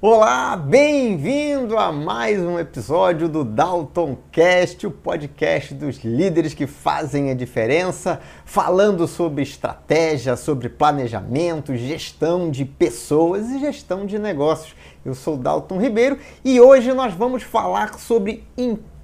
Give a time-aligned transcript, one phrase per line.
[0.00, 7.32] Olá, bem-vindo a mais um episódio do Dalton Cast, o podcast dos líderes que fazem
[7.32, 14.76] a diferença, falando sobre estratégia, sobre planejamento, gestão de pessoas e gestão de negócios.
[15.04, 18.44] Eu sou Dalton Ribeiro e hoje nós vamos falar sobre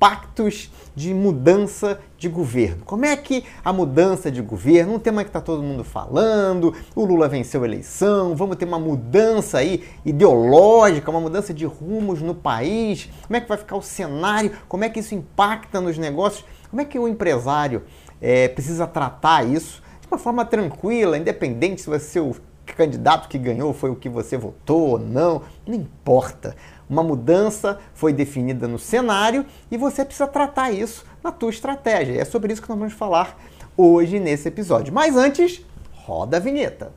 [0.04, 2.84] impactos de mudança de governo.
[2.84, 7.06] Como é que a mudança de governo, um tema que está todo mundo falando, o
[7.06, 12.34] Lula venceu a eleição, vamos ter uma mudança aí ideológica, uma mudança de rumos no
[12.34, 16.44] país, como é que vai ficar o cenário, como é que isso impacta nos negócios,
[16.68, 17.82] como é que o empresário
[18.20, 22.36] é, precisa tratar isso de uma forma tranquila, independente se você o
[22.72, 26.56] candidato que ganhou foi o que você votou ou não, não importa.
[26.88, 32.20] Uma mudança foi definida no cenário e você precisa tratar isso na tua estratégia.
[32.20, 33.38] É sobre isso que nós vamos falar
[33.76, 34.92] hoje nesse episódio.
[34.92, 36.92] Mas antes, roda a vinheta.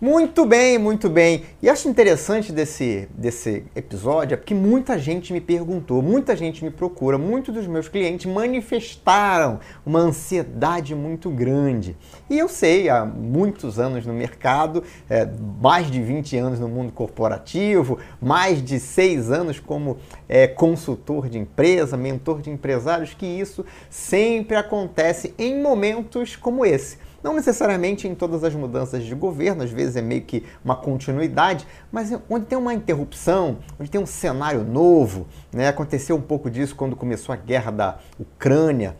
[0.00, 1.44] Muito bem, muito bem.
[1.60, 6.70] E acho interessante desse, desse episódio é porque muita gente me perguntou, muita gente me
[6.70, 11.94] procura, muitos dos meus clientes manifestaram uma ansiedade muito grande.
[12.30, 15.28] E eu sei, há muitos anos no mercado, é,
[15.60, 21.36] mais de 20 anos no mundo corporativo, mais de seis anos como é, consultor de
[21.36, 28.14] empresa, mentor de empresários, que isso sempre acontece em momentos como esse não necessariamente em
[28.14, 32.58] todas as mudanças de governo, às vezes é meio que uma continuidade, mas onde tem
[32.58, 35.68] uma interrupção, onde tem um cenário novo, né?
[35.68, 38.96] aconteceu um pouco disso quando começou a guerra da Ucrânia,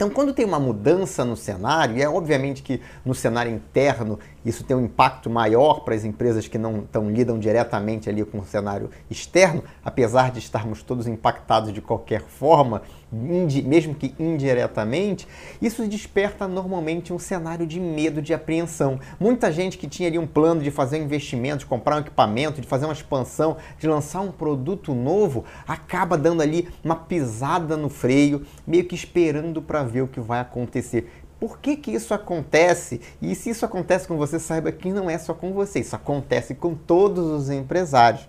[0.00, 4.64] então, quando tem uma mudança no cenário, e é obviamente que no cenário interno isso
[4.64, 8.44] tem um impacto maior para as empresas que não tão, lidam diretamente ali com o
[8.44, 12.82] cenário externo, apesar de estarmos todos impactados de qualquer forma,
[13.12, 15.26] mesmo que indiretamente,
[15.60, 19.00] isso desperta normalmente um cenário de medo, de apreensão.
[19.18, 22.60] Muita gente que tinha ali um plano de fazer um investimento, de comprar um equipamento,
[22.60, 27.88] de fazer uma expansão, de lançar um produto novo, acaba dando ali uma pisada no
[27.88, 31.10] freio, meio que esperando para ver o que vai acontecer.
[31.40, 33.00] Por que, que isso acontece?
[33.22, 36.54] E se isso acontece com você, saiba que não é só com você, isso acontece
[36.54, 38.28] com todos os empresários.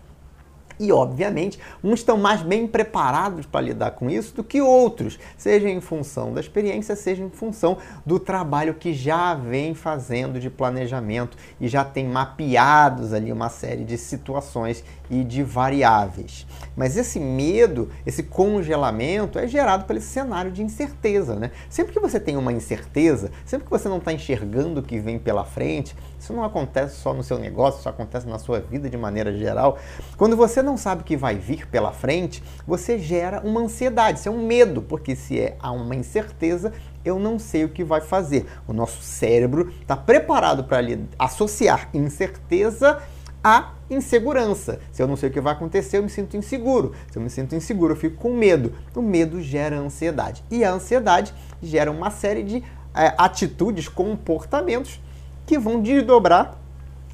[0.80, 5.70] E, obviamente, uns estão mais bem preparados para lidar com isso do que outros, seja
[5.70, 11.38] em função da experiência, seja em função do trabalho que já vem fazendo de planejamento
[11.60, 16.48] e já tem mapeados ali uma série de situações e de variáveis.
[16.76, 21.52] Mas esse medo, esse congelamento é gerado pelo cenário de incerteza, né?
[21.70, 25.20] Sempre que você tem uma incerteza, sempre que você não está enxergando o que vem
[25.20, 28.98] pela frente, isso não acontece só no seu negócio, isso acontece na sua vida de
[28.98, 29.78] maneira geral.
[30.16, 34.30] Quando você não sabe o que vai vir pela frente, você gera uma ansiedade, isso
[34.30, 36.74] é um medo, porque se é, há uma incerteza,
[37.04, 38.46] eu não sei o que vai fazer.
[38.68, 40.80] O nosso cérebro está preparado para
[41.18, 43.02] associar incerteza
[43.44, 44.80] a insegurança.
[44.92, 46.94] Se eu não sei o que vai acontecer, eu me sinto inseguro.
[47.12, 48.74] Se eu me sinto inseguro, eu fico com medo.
[48.96, 50.44] O medo gera ansiedade.
[50.50, 55.00] E a ansiedade gera uma série de é, atitudes, comportamentos
[55.46, 56.61] que vão desdobrar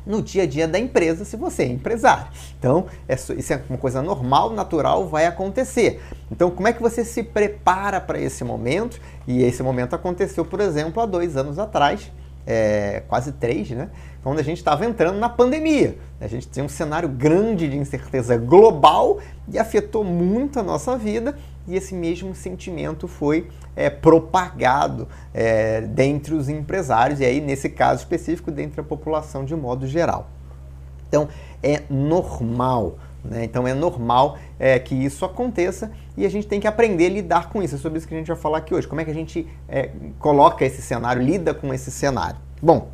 [0.08, 2.28] no dia a dia da empresa se você é empresário.
[2.58, 6.02] Então, é isso é uma coisa normal, natural, vai acontecer.
[6.32, 9.00] Então, como é que você se prepara para esse momento?
[9.28, 12.12] E esse momento aconteceu, por exemplo, há dois anos atrás,
[12.48, 13.90] é, quase três, né?
[14.24, 15.98] Quando a gente estava entrando na pandemia.
[16.20, 21.38] A gente tinha um cenário grande de incerteza global e afetou muito a nossa vida,
[21.68, 28.00] e esse mesmo sentimento foi é, propagado é, dentre os empresários, e aí, nesse caso
[28.00, 30.30] específico, dentre a população de modo geral.
[31.08, 31.28] Então,
[31.62, 32.98] é normal.
[33.24, 33.44] Né?
[33.44, 37.50] Então é normal é, que isso aconteça e a gente tem que aprender a lidar
[37.50, 37.76] com isso.
[37.76, 38.88] É sobre isso que a gente vai falar aqui hoje.
[38.88, 42.38] Como é que a gente é, coloca esse cenário, lida com esse cenário?
[42.60, 42.90] Bom,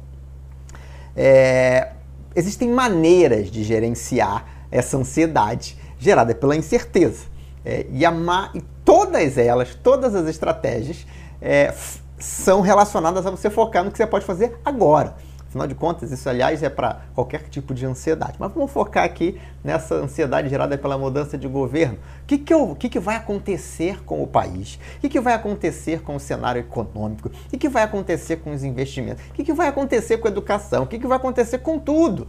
[1.15, 1.93] é,
[2.35, 7.25] existem maneiras de gerenciar essa ansiedade gerada pela incerteza.
[7.63, 8.11] É, e, a,
[8.53, 11.07] e todas elas, todas as estratégias
[11.41, 11.73] é,
[12.19, 15.15] são relacionadas a você focar no que você pode fazer agora.
[15.53, 18.33] Afinal de contas, isso, aliás, é para qualquer tipo de ansiedade.
[18.39, 21.99] Mas vamos focar aqui nessa ansiedade gerada pela mudança de governo.
[22.23, 24.79] O que, que, que, que vai acontecer com o país?
[24.97, 27.27] O que, que vai acontecer com o cenário econômico?
[27.27, 29.23] O que, que vai acontecer com os investimentos?
[29.29, 30.85] O que, que vai acontecer com a educação?
[30.85, 32.27] O que, que vai acontecer com tudo?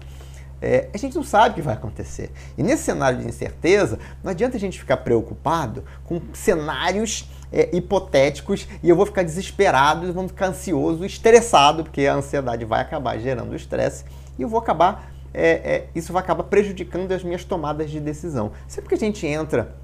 [0.65, 2.31] é, a gente não sabe o que vai acontecer.
[2.57, 8.67] E nesse cenário de incerteza, não adianta a gente ficar preocupado com cenários é, hipotéticos
[8.83, 13.55] e eu vou ficar desesperado, vou ficar ansioso, estressado, porque a ansiedade vai acabar gerando
[13.55, 14.05] estresse
[14.37, 18.51] e eu vou acabar, é, é, isso vai acabar prejudicando as minhas tomadas de decisão.
[18.67, 19.77] Sempre que a gente entra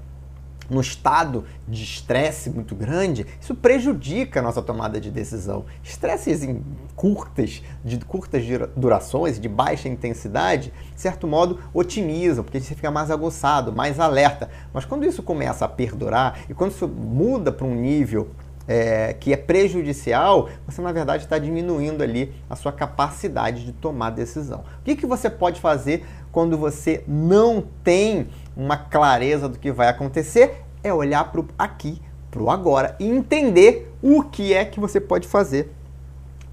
[0.71, 5.65] no estado de estresse muito grande, isso prejudica a nossa tomada de decisão.
[5.83, 6.63] Estresses em
[6.95, 8.41] curtas, de curtas
[8.75, 14.49] durações, de baixa intensidade, de certo modo, otimizam, porque você fica mais aguçado, mais alerta.
[14.73, 18.29] Mas quando isso começa a perdurar e quando isso muda para um nível
[18.65, 24.11] é, que é prejudicial, você na verdade está diminuindo ali a sua capacidade de tomar
[24.11, 24.63] decisão.
[24.79, 29.87] O que, que você pode fazer quando você não tem uma clareza do que vai
[29.87, 30.63] acontecer?
[30.83, 34.99] É olhar para o aqui, para o agora e entender o que é que você
[34.99, 35.71] pode fazer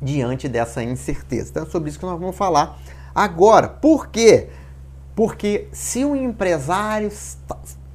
[0.00, 1.50] diante dessa incerteza.
[1.50, 2.78] Então é sobre isso que nós vamos falar
[3.14, 3.68] agora.
[3.68, 4.48] Por quê?
[5.14, 7.10] Porque se o empresário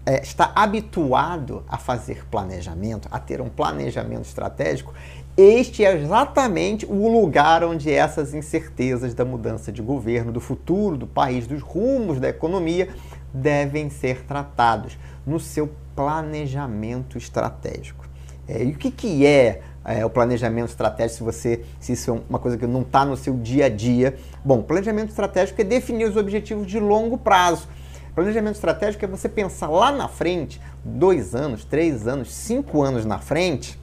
[0.06, 4.94] é, está habituado a fazer planejamento, a ter um planejamento estratégico,
[5.36, 11.08] este é exatamente o lugar onde essas incertezas da mudança de governo, do futuro do
[11.08, 12.90] país, dos rumos da economia
[13.34, 18.06] devem ser tratados no seu planejamento estratégico.
[18.48, 22.22] É, e o que, que é, é, o planejamento estratégico se você se isso é
[22.30, 24.18] uma coisa que não está no seu dia a dia?
[24.44, 27.68] Bom, planejamento estratégico é definir os objetivos de longo prazo
[28.16, 33.18] Planejamento estratégico é você pensar lá na frente, dois anos, três anos, cinco anos na
[33.18, 33.80] frente,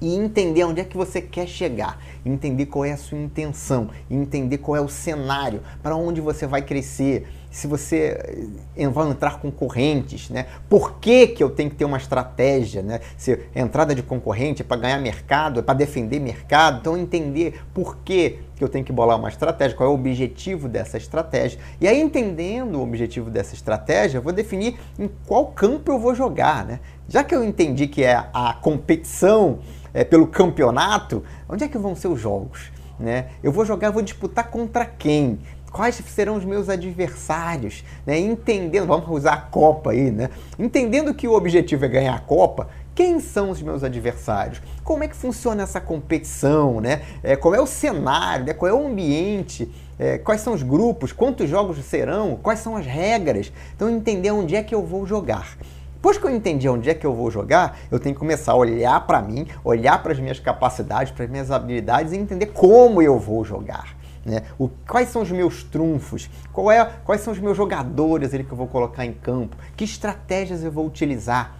[0.00, 4.58] e entender onde é que você quer chegar, entender qual é a sua intenção, entender
[4.58, 10.28] qual é o cenário, para onde você vai crescer, se você eh, vai entrar concorrentes,
[10.28, 10.44] né?
[10.68, 13.00] Por que, que eu tenho que ter uma estratégia, né?
[13.16, 17.96] Se entrada de concorrente é para ganhar mercado, é para defender mercado, então entender por
[18.04, 21.58] que, que eu tenho que bolar uma estratégia, qual é o objetivo dessa estratégia.
[21.80, 26.14] E aí entendendo o objetivo dessa estratégia, eu vou definir em qual campo eu vou
[26.14, 26.80] jogar, né?
[27.08, 29.60] Já que eu entendi que é a competição
[29.94, 32.70] é, pelo campeonato, onde é que vão ser os jogos?
[32.98, 33.28] Né?
[33.42, 35.38] Eu vou jogar, vou disputar contra quem?
[35.70, 37.84] Quais serão os meus adversários?
[38.06, 38.18] Né?
[38.18, 40.30] Entendendo, vamos usar a Copa aí, né?
[40.58, 44.62] Entendendo que o objetivo é ganhar a Copa, quem são os meus adversários?
[44.82, 46.80] Como é que funciona essa competição?
[46.80, 47.02] Né?
[47.22, 48.46] É, qual é o cenário?
[48.46, 48.54] Né?
[48.54, 49.70] Qual é o ambiente?
[49.98, 51.12] É, quais são os grupos?
[51.12, 52.38] Quantos jogos serão?
[52.42, 53.52] Quais são as regras?
[53.74, 55.58] Então, entender onde é que eu vou jogar.
[56.06, 58.54] Depois que eu entendi onde é que eu vou jogar, eu tenho que começar a
[58.54, 63.02] olhar para mim, olhar para as minhas capacidades, para as minhas habilidades e entender como
[63.02, 63.95] eu vou jogar.
[64.26, 64.42] Né?
[64.58, 66.28] O, quais são os meus trunfos?
[66.52, 69.56] Qual é, quais são os meus jogadores ali, que eu vou colocar em campo?
[69.76, 71.56] Que estratégias eu vou utilizar?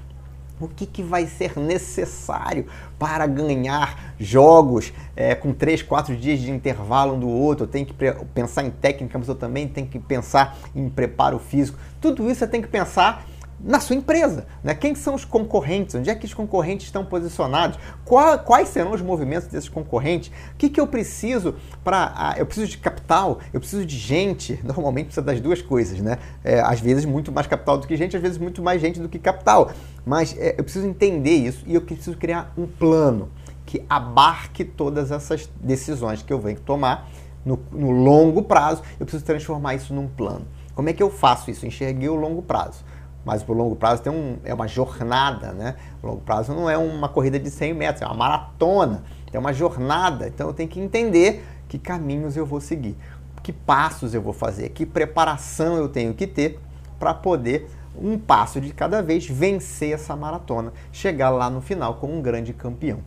[0.58, 2.66] O que, que vai ser necessário
[2.98, 7.64] para ganhar jogos é, com 3, 4 dias de intervalo um do outro?
[7.64, 7.94] Eu tenho que
[8.34, 11.78] pensar em técnica, mas eu também tenho que pensar em preparo físico.
[12.00, 13.24] Tudo isso você tem que pensar
[13.58, 14.46] na sua empresa.
[14.62, 14.74] Né?
[14.74, 15.94] Quem são os concorrentes?
[15.94, 17.78] Onde é que os concorrentes estão posicionados?
[18.04, 20.30] Qual, quais serão os movimentos desses concorrentes?
[20.52, 22.12] O que, que eu preciso para.
[22.14, 24.60] Ah, eu preciso de capital, eu preciso de gente.
[24.64, 26.18] Normalmente precisa das duas coisas, né?
[26.44, 29.08] É, às vezes muito mais capital do que gente, às vezes muito mais gente do
[29.08, 29.70] que capital.
[30.04, 33.30] Mas é, eu preciso entender isso e eu preciso criar um plano
[33.64, 37.08] que abarque todas essas decisões que eu venho tomar
[37.44, 38.82] no, no longo prazo.
[39.00, 40.46] Eu preciso transformar isso num plano.
[40.74, 41.66] Como é que eu faço isso?
[41.66, 42.84] Enxerguei o longo prazo
[43.26, 45.74] mas para o longo prazo tem um, é uma jornada, né?
[46.00, 49.02] O longo prazo não é uma corrida de 100 metros, é uma maratona,
[49.32, 50.28] é uma jornada.
[50.28, 52.96] Então eu tenho que entender que caminhos eu vou seguir,
[53.42, 56.60] que passos eu vou fazer, que preparação eu tenho que ter
[57.00, 57.68] para poder
[58.00, 62.52] um passo de cada vez vencer essa maratona, chegar lá no final como um grande
[62.52, 63.00] campeão.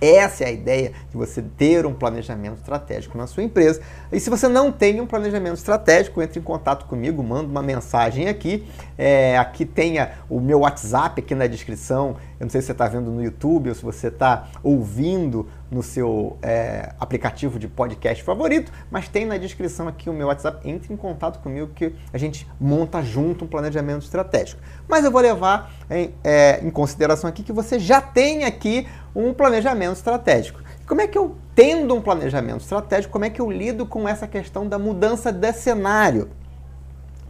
[0.00, 3.80] Essa é a ideia de você ter um planejamento estratégico na sua empresa.
[4.12, 8.28] E se você não tem um planejamento estratégico, entre em contato comigo, manda uma mensagem
[8.28, 8.66] aqui.
[8.96, 12.16] É, aqui tenha o meu WhatsApp aqui na descrição.
[12.38, 15.82] Eu não sei se você está vendo no YouTube ou se você está ouvindo no
[15.82, 20.68] seu é, aplicativo de podcast favorito, mas tem na descrição aqui o meu WhatsApp.
[20.68, 24.60] Entre em contato comigo que a gente monta junto um planejamento estratégico.
[24.88, 29.34] Mas eu vou levar em, é, em consideração aqui que você já tem aqui um
[29.34, 30.60] planejamento estratégico.
[30.86, 34.26] Como é que eu, tendo um planejamento estratégico, como é que eu lido com essa
[34.26, 36.30] questão da mudança de cenário?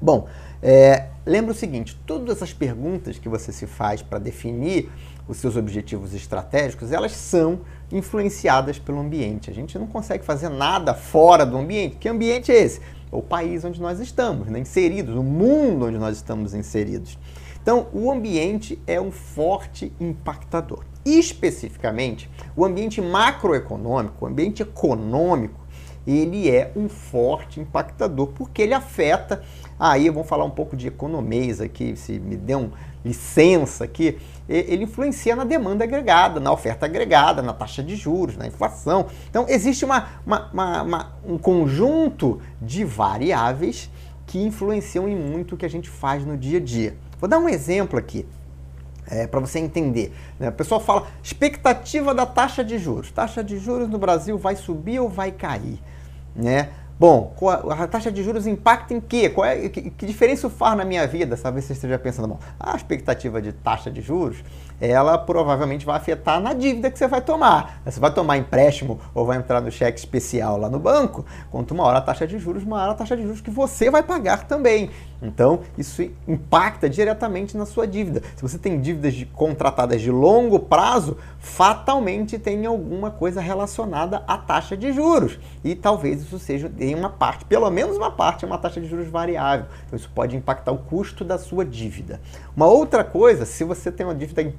[0.00, 0.28] Bom,
[0.62, 4.90] é, lembra o seguinte: todas essas perguntas que você se faz para definir
[5.28, 7.60] os seus objetivos estratégicos, elas são
[7.92, 9.50] influenciadas pelo ambiente.
[9.50, 11.96] A gente não consegue fazer nada fora do ambiente.
[11.96, 12.80] Que ambiente é esse?
[13.10, 14.58] O país onde nós estamos, né?
[14.58, 17.18] inseridos, o mundo onde nós estamos inseridos.
[17.62, 20.84] Então, o ambiente é um forte impactador.
[21.04, 25.60] Especificamente, o ambiente macroeconômico, o ambiente econômico,
[26.06, 29.42] ele é um forte impactador, porque ele afeta.
[29.78, 32.70] Aí vamos falar um pouco de economês aqui, se me um
[33.04, 34.18] licença aqui.
[34.48, 39.06] Ele influencia na demanda agregada, na oferta agregada, na taxa de juros, na inflação.
[39.28, 43.90] Então, existe uma, uma, uma, uma um conjunto de variáveis
[44.26, 46.96] que influenciam em muito o que a gente faz no dia a dia.
[47.20, 48.26] Vou dar um exemplo aqui.
[49.10, 50.12] É, para você entender.
[50.38, 50.50] Né?
[50.50, 53.10] O pessoal fala expectativa da taxa de juros.
[53.10, 55.80] Taxa de juros no Brasil vai subir ou vai cair?
[56.36, 56.68] Né?
[56.98, 57.32] Bom,
[57.70, 59.28] a taxa de juros impacta em quê?
[59.28, 61.36] Qual é, que, que diferença faz na minha vida?
[61.36, 64.38] Se você esteja pensando, bom, a expectativa de taxa de juros,
[64.80, 67.80] ela provavelmente vai afetar na dívida que você vai tomar.
[67.84, 71.96] Você vai tomar empréstimo ou vai entrar no cheque especial lá no banco, quanto maior
[71.96, 74.90] a taxa de juros, maior a taxa de juros que você vai pagar também.
[75.20, 78.22] Então, isso impacta diretamente na sua dívida.
[78.36, 84.38] Se você tem dívidas de, contratadas de longo prazo, fatalmente tem alguma coisa relacionada à
[84.38, 85.38] taxa de juros.
[85.64, 89.08] E talvez isso seja em uma parte, pelo menos uma parte, uma taxa de juros
[89.08, 89.66] variável.
[89.86, 92.20] Então, isso pode impactar o custo da sua dívida.
[92.56, 94.52] Uma outra coisa, se você tem uma dívida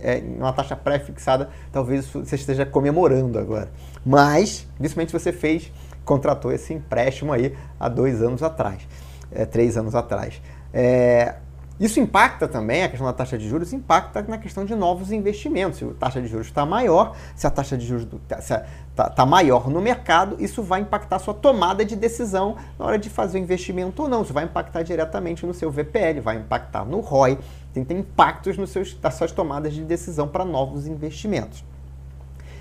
[0.00, 3.70] é, uma taxa pré-fixada, talvez você esteja comemorando agora.
[4.04, 5.72] Mas, principalmente você fez,
[6.04, 8.86] contratou esse empréstimo aí há dois anos atrás
[9.34, 10.40] é, três anos atrás.
[10.72, 11.34] É,
[11.78, 15.80] isso impacta também, a questão da taxa de juros impacta na questão de novos investimentos.
[15.80, 19.26] Se a taxa de juros está maior, se a taxa de juros está tá, tá
[19.26, 23.38] maior no mercado, isso vai impactar a sua tomada de decisão na hora de fazer
[23.38, 24.22] o investimento ou não.
[24.22, 27.38] Isso vai impactar diretamente no seu VPL, vai impactar no ROI,
[27.74, 31.64] tem, tem impactos nos seus, nas suas tomadas de decisão para novos investimentos.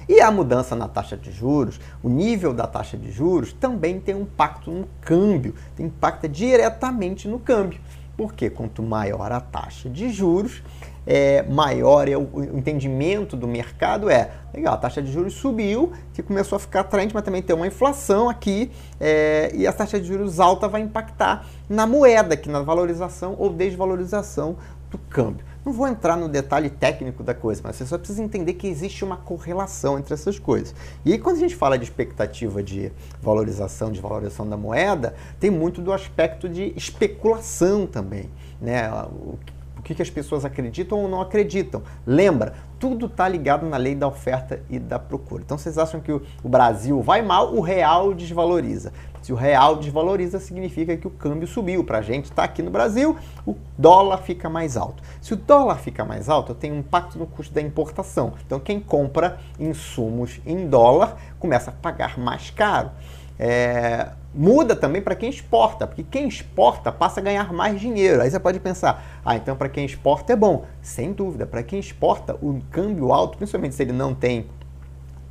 [0.10, 4.16] E a mudança na taxa de juros, o nível da taxa de juros, também tem
[4.16, 7.80] um impacto no câmbio, impacta diretamente no câmbio.
[8.18, 10.62] Porque quanto maior a taxa de juros,
[11.06, 15.92] é, maior é o, o, entendimento do mercado é, legal, a taxa de juros subiu,
[16.14, 20.00] que começou a ficar atraente, mas também tem uma inflação aqui, é, e a taxa
[20.00, 24.58] de juros alta vai impactar na moeda, aqui na valorização ou desvalorização
[24.94, 25.44] do câmbio.
[25.66, 29.04] Não vou entrar no detalhe técnico da coisa, mas você só precisa entender que existe
[29.04, 30.76] uma correlação entre essas coisas.
[31.04, 35.50] E aí, quando a gente fala de expectativa de valorização, de valorização da moeda, tem
[35.50, 38.30] muito do aspecto de especulação também.
[38.62, 38.90] Né?
[39.14, 39.38] O
[39.84, 41.82] que, as pessoas acreditam ou não acreditam.
[42.06, 45.44] Lembra, tudo está ligado na lei da oferta e da procura.
[45.44, 48.94] Então vocês acham que o Brasil vai mal, o real desvaloriza.
[49.24, 51.82] Se o real desvaloriza, significa que o câmbio subiu.
[51.82, 55.02] Para a gente está aqui no Brasil, o dólar fica mais alto.
[55.22, 58.34] Se o dólar fica mais alto, tem um impacto no custo da importação.
[58.46, 62.92] Então, quem compra insumos em dólar começa a pagar mais caro.
[63.40, 68.22] É, muda também para quem exporta, porque quem exporta passa a ganhar mais dinheiro.
[68.22, 70.66] Aí você pode pensar, ah, então para quem exporta é bom.
[70.82, 74.48] Sem dúvida, para quem exporta, o câmbio alto, principalmente se ele não tem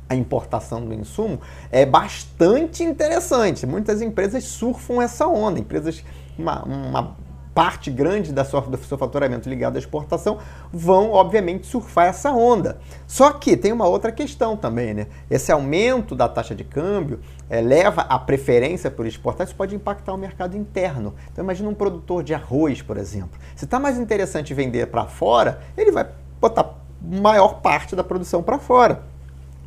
[0.07, 1.39] a importação do insumo
[1.71, 3.65] é bastante interessante.
[3.65, 6.03] Muitas empresas surfam essa onda, empresas,
[6.37, 7.15] uma, uma
[7.53, 10.39] parte grande da sua, do seu faturamento ligado à exportação
[10.71, 12.79] vão, obviamente, surfar essa onda.
[13.05, 15.07] Só que tem uma outra questão também, né?
[15.29, 17.19] Esse aumento da taxa de câmbio
[17.49, 21.13] é, leva a preferência por exportar, isso pode impactar o mercado interno.
[21.31, 23.39] Então, imagina um produtor de arroz, por exemplo.
[23.55, 26.07] Se está mais interessante vender para fora, ele vai
[26.41, 29.12] botar maior parte da produção para fora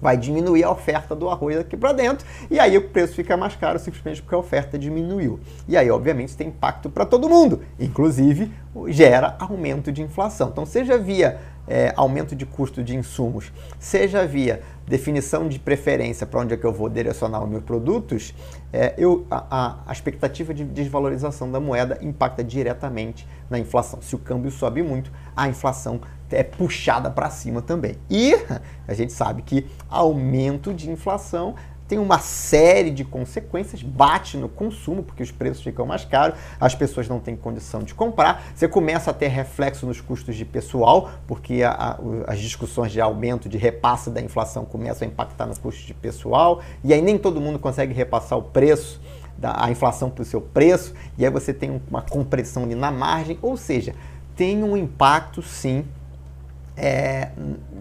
[0.01, 3.57] vai diminuir a oferta do arroz aqui para dentro e aí o preço fica mais
[3.57, 5.41] caro simplesmente porque a oferta diminuiu.
[5.69, 8.51] E aí, obviamente, tem impacto para todo mundo, inclusive
[8.89, 10.49] gera aumento de inflação.
[10.51, 16.41] Então, seja via é, aumento de custo de insumos, seja via definição de preferência para
[16.41, 18.33] onde é que eu vou direcionar os meus produtos,
[18.73, 24.01] é, eu, a, a, expectativa de desvalorização da moeda impacta diretamente na inflação.
[24.01, 27.97] Se o câmbio sobe muito, a inflação é puxada para cima também.
[28.09, 28.35] E
[28.87, 31.55] a gente sabe que aumento de inflação
[31.89, 36.75] tem uma série de consequências, bate no consumo, porque os preços ficam mais caros, as
[36.75, 41.11] pessoas não têm condição de comprar, você começa a ter reflexo nos custos de pessoal,
[41.27, 45.59] porque a, a, as discussões de aumento, de repasse da inflação começam a impactar no
[45.59, 49.01] custo de pessoal, e aí nem todo mundo consegue repassar o preço,
[49.39, 53.39] da, inflação para o seu preço, e aí você tem uma compressão ali na margem,
[53.43, 53.95] ou seja,
[54.35, 55.85] tem um impacto sim
[56.77, 57.31] é,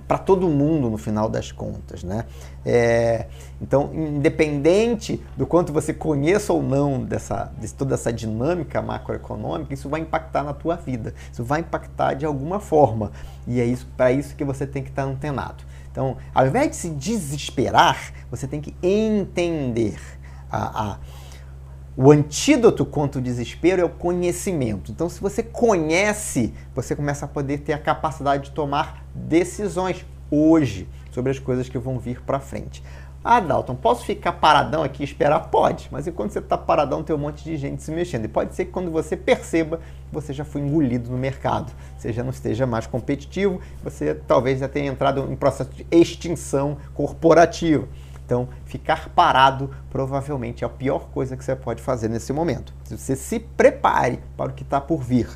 [0.07, 2.25] para todo mundo no final das contas, né?
[2.65, 3.27] É,
[3.65, 9.89] então, independente do quanto você conheça ou não dessa, de toda essa dinâmica macroeconômica, isso
[9.89, 13.11] vai impactar na tua vida, isso vai impactar de alguma forma
[13.47, 15.63] e é isso para isso que você tem que estar antenado.
[15.91, 19.99] Então, ao invés de se desesperar, você tem que entender
[20.51, 20.97] a, a
[21.97, 24.91] o antídoto contra o desespero é o conhecimento.
[24.91, 30.87] Então, se você conhece, você começa a poder ter a capacidade de tomar decisões hoje
[31.15, 32.83] sobre as coisas que vão vir para frente.
[33.27, 35.39] Ah, Dalton, posso ficar paradão aqui e esperar?
[35.49, 38.25] Pode, mas enquanto você está paradão, tem um monte de gente se mexendo.
[38.25, 39.79] E pode ser que quando você perceba,
[40.11, 44.67] você já foi engolido no mercado, você já não esteja mais competitivo, você talvez já
[44.67, 47.87] tenha entrado em processo de extinção corporativa.
[48.23, 52.75] Então, ficar parado provavelmente é a pior coisa que você pode fazer nesse momento.
[52.83, 55.27] Você se prepare para o que está por vir.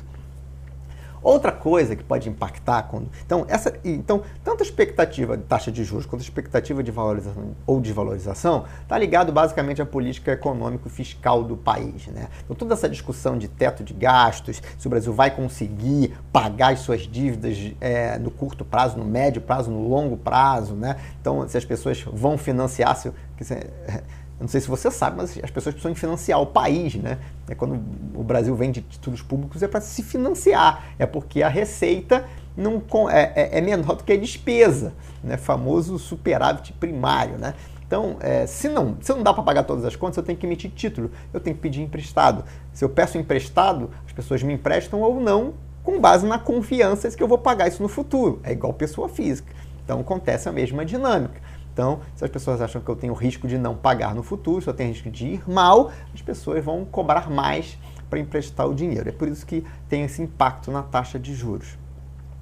[1.22, 3.08] Outra coisa que pode impactar quando.
[3.24, 7.54] Então, essa, então tanto a expectativa de taxa de juros quanto a expectativa de valorização
[7.66, 12.06] ou desvalorização está ligado basicamente à política econômico-fiscal do país.
[12.06, 12.28] Né?
[12.44, 16.80] Então, toda essa discussão de teto de gastos, se o Brasil vai conseguir pagar as
[16.80, 20.96] suas dívidas é, no curto prazo, no médio prazo, no longo prazo, né?
[21.20, 23.12] Então, se as pessoas vão financiar, se,
[24.40, 27.18] eu não sei se você sabe, mas as pessoas precisam financiar o país, né?
[27.46, 27.78] É quando
[28.14, 32.24] o Brasil vende títulos públicos é para se financiar, é porque a receita
[32.56, 35.36] não é, é, é, menor do que a despesa, né?
[35.36, 37.52] Famoso superávit primário, né?
[37.86, 40.46] Então, é, se, não, se não dá para pagar todas as contas, eu tenho que
[40.46, 42.42] emitir título, eu tenho que pedir emprestado.
[42.72, 47.16] Se eu peço emprestado, as pessoas me emprestam ou não, com base na confiança de
[47.16, 48.40] que eu vou pagar isso no futuro.
[48.42, 49.52] É igual pessoa física.
[49.84, 51.42] Então, acontece a mesma dinâmica.
[51.72, 54.68] Então, se as pessoas acham que eu tenho risco de não pagar no futuro, se
[54.68, 59.08] eu tenho risco de ir mal, as pessoas vão cobrar mais para emprestar o dinheiro.
[59.08, 61.78] É por isso que tem esse impacto na taxa de juros.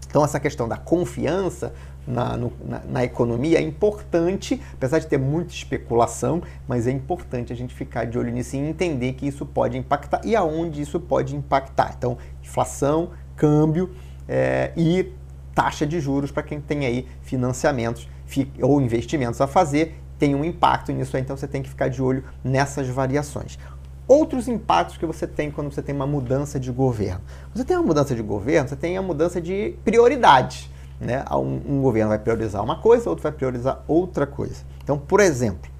[0.08, 1.74] Então, essa questão da confiança
[2.06, 7.52] na, no, na, na, economia é importante, apesar de ter muita especulação, mas é importante
[7.52, 10.98] a gente ficar de olho nisso e entender que isso pode impactar e aonde isso
[10.98, 11.94] pode impactar.
[11.98, 13.94] Então, inflação, câmbio
[14.26, 15.12] é, e
[15.54, 18.08] taxa de juros para quem tem aí financiamentos
[18.60, 22.02] ou investimentos a fazer, tem um impacto nisso aí, então você tem que ficar de
[22.02, 23.58] olho nessas variações.
[24.06, 27.20] Outros impactos que você tem quando você tem uma mudança de governo.
[27.54, 30.70] Você tem uma mudança de governo, você tem a mudança de prioridades.
[31.00, 31.24] Né?
[31.30, 34.64] Um, um governo vai priorizar uma coisa, outro vai priorizar outra coisa.
[34.82, 35.70] Então, por exemplo,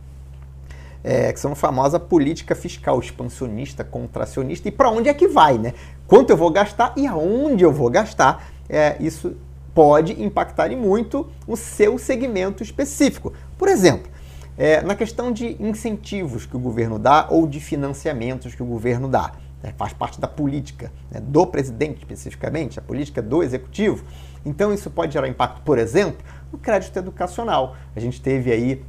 [1.02, 5.56] é, que são a famosa política fiscal expansionista, contracionista, e para onde é que vai,
[5.56, 5.72] né?
[6.06, 9.36] Quanto eu vou gastar e aonde eu vou gastar, é, isso
[9.78, 13.32] pode impactar muito o seu segmento específico.
[13.56, 14.10] Por exemplo,
[14.56, 19.06] é, na questão de incentivos que o governo dá ou de financiamentos que o governo
[19.06, 19.34] dá.
[19.62, 24.04] Né, faz parte da política né, do presidente especificamente, a política do executivo.
[24.44, 27.76] Então isso pode gerar impacto, por exemplo, no crédito educacional.
[27.94, 28.84] A gente teve aí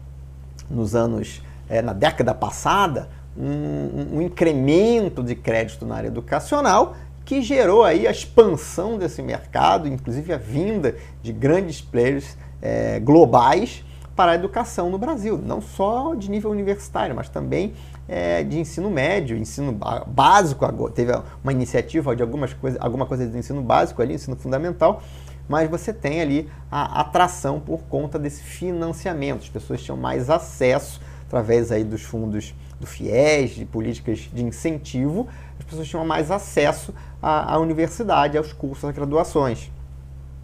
[0.72, 6.96] nos anos, é, na década passada, um, um incremento de crédito na área educacional
[7.30, 13.86] que gerou aí a expansão desse mercado, inclusive a vinda de grandes players é, globais
[14.16, 17.74] para a educação no Brasil, não só de nível universitário, mas também
[18.08, 19.72] é, de ensino médio, ensino
[20.08, 20.90] básico.
[20.90, 21.12] Teve
[21.44, 25.04] uma iniciativa de algumas coisa, alguma coisa de ensino básico ali, ensino fundamental,
[25.48, 29.44] mas você tem ali a atração por conta desse financiamento.
[29.44, 35.28] As pessoas tinham mais acesso através aí dos fundos do FIES, de políticas de incentivo,
[35.58, 39.70] as pessoas tinham mais acesso à, à universidade, aos cursos, às graduações.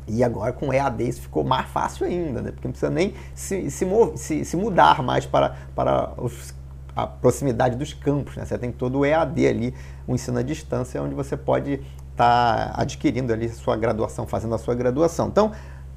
[0.08, 2.52] E agora com EAD isso ficou mais fácil ainda, né?
[2.52, 6.54] porque não precisa nem se, se, se, se mudar mais para, para os,
[6.96, 8.36] a proximidade dos campos.
[8.36, 8.46] Né?
[8.46, 9.74] Você tem todo o EAD ali,
[10.08, 14.58] o ensino à distância, onde você pode estar tá adquirindo ali sua graduação, fazendo a
[14.60, 15.28] sua graduação.
[15.28, 15.52] Então,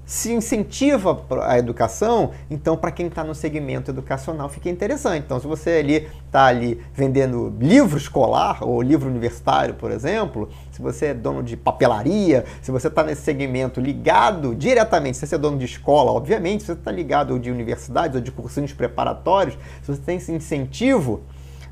[0.08, 5.24] se incentiva a educação, então para quem está no segmento educacional fica interessante.
[5.26, 10.80] Então, se você ali está ali vendendo livro escolar ou livro universitário, por exemplo, se
[10.80, 15.38] você é dono de papelaria, se você está nesse segmento ligado diretamente, se você é
[15.38, 19.94] dono de escola, obviamente, se você está ligado de universidades ou de cursinhos preparatórios, se
[19.94, 21.20] você tem esse incentivo,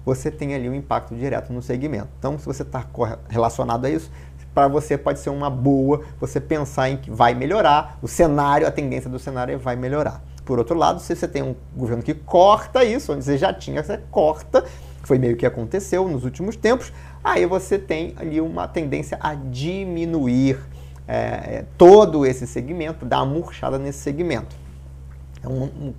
[0.04, 2.08] você tem ali um impacto direto no segmento.
[2.18, 2.86] Então, se você está
[3.28, 4.08] relacionado a isso,
[4.56, 8.70] para você pode ser uma boa você pensar em que vai melhorar, o cenário, a
[8.70, 10.24] tendência do cenário vai melhorar.
[10.46, 13.84] Por outro lado, se você tem um governo que corta isso, onde você já tinha,
[13.84, 14.64] você corta,
[15.02, 16.90] foi meio que aconteceu nos últimos tempos,
[17.22, 20.58] aí você tem ali uma tendência a diminuir
[21.06, 24.56] é, todo esse segmento, dar uma murchada nesse segmento.
[25.42, 25.94] É um, um,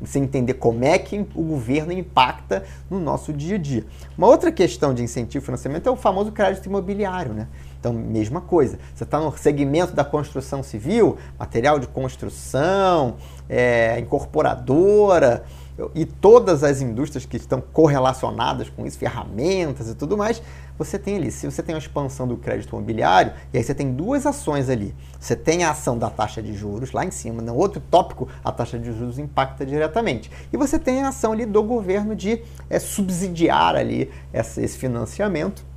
[0.00, 3.84] você entender como é que o governo impacta no nosso dia a dia.
[4.16, 7.46] Uma outra questão de incentivo e financiamento é o famoso crédito imobiliário, né?
[7.80, 8.78] Então, mesma coisa.
[8.94, 13.16] Você está no segmento da construção civil, material de construção,
[13.48, 15.42] é, incorporadora
[15.94, 20.42] e todas as indústrias que estão correlacionadas com isso, ferramentas e tudo mais,
[20.76, 21.30] você tem ali.
[21.30, 24.94] Se você tem a expansão do crédito imobiliário, e aí você tem duas ações ali.
[25.18, 28.52] Você tem a ação da taxa de juros lá em cima, no outro tópico, a
[28.52, 30.30] taxa de juros impacta diretamente.
[30.52, 35.69] E você tem a ação ali do governo de é, subsidiar ali esse financiamento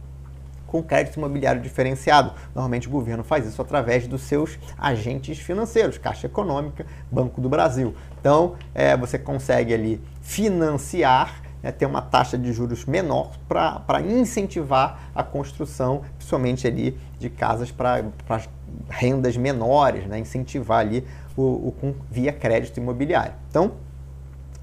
[0.74, 2.34] com crédito imobiliário diferenciado.
[2.56, 7.94] Normalmente o governo faz isso através dos seus agentes financeiros, Caixa Econômica, Banco do Brasil.
[8.20, 15.12] Então, é, você consegue ali financiar né, ter uma taxa de juros menor para incentivar
[15.14, 18.04] a construção, principalmente ali de casas para
[18.90, 21.06] rendas menores, né, incentivar ali
[21.38, 23.36] o, o, via crédito imobiliário.
[23.48, 23.74] Então,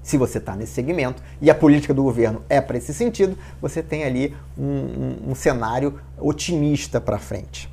[0.01, 3.83] se você está nesse segmento e a política do governo é para esse sentido, você
[3.83, 7.71] tem ali um, um, um cenário otimista para frente.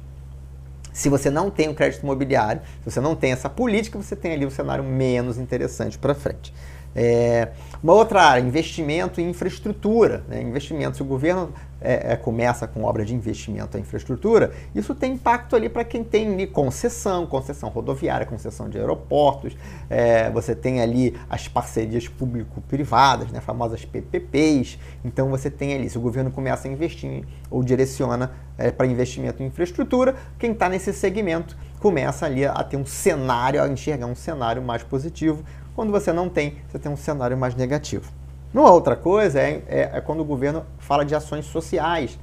[0.93, 4.33] Se você não tem o crédito imobiliário, se você não tem essa política, você tem
[4.33, 6.53] ali um cenário menos interessante para frente.
[6.95, 7.49] É,
[7.83, 10.25] uma outra área, investimento em infraestrutura.
[10.29, 10.43] Né?
[10.43, 15.13] Investimento, se o governo é, é, começa com obra de investimento em infraestrutura, isso tem
[15.13, 19.57] impacto ali para quem tem concessão, concessão rodoviária, concessão de aeroportos,
[19.89, 23.41] é, você tem ali as parcerias público-privadas, né?
[23.41, 24.79] famosas PPPs.
[25.05, 29.43] Então você tem ali, se o governo começa a investir ou direciona é, para investimento
[29.43, 34.15] em infraestrutura, quem está nesse segmento começa ali a ter um cenário, a enxergar um
[34.15, 35.45] cenário mais positivo,
[35.79, 38.11] quando você não tem, você tem um cenário mais negativo.
[38.53, 42.19] Uma outra coisa é, é, é quando o governo fala de ações sociais,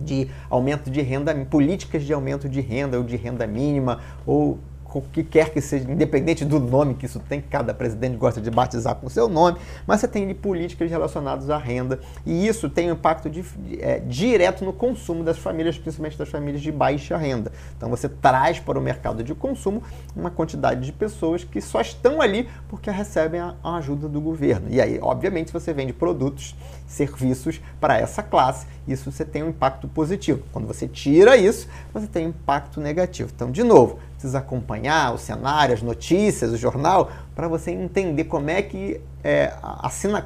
[0.00, 4.58] de aumento de renda, políticas de aumento de renda ou de renda mínima, ou
[4.98, 8.50] o que quer que seja, independente do nome que isso tem, cada presidente gosta de
[8.50, 12.90] batizar com seu nome, mas você tem de políticas relacionadas à renda, e isso tem
[12.90, 13.44] um impacto de,
[13.78, 17.52] é, direto no consumo das famílias, principalmente das famílias de baixa renda.
[17.76, 19.82] Então você traz para o mercado de consumo
[20.14, 24.68] uma quantidade de pessoas que só estão ali porque recebem a, a ajuda do governo.
[24.70, 26.54] E aí, obviamente, você vende produtos,
[26.86, 30.42] serviços para essa classe, isso você tem um impacto positivo.
[30.52, 33.30] Quando você tira isso, você tem um impacto negativo.
[33.34, 38.50] Então, de novo, precisa acompanhar o cenário, as notícias, o jornal, para você entender como
[38.50, 39.54] é que é,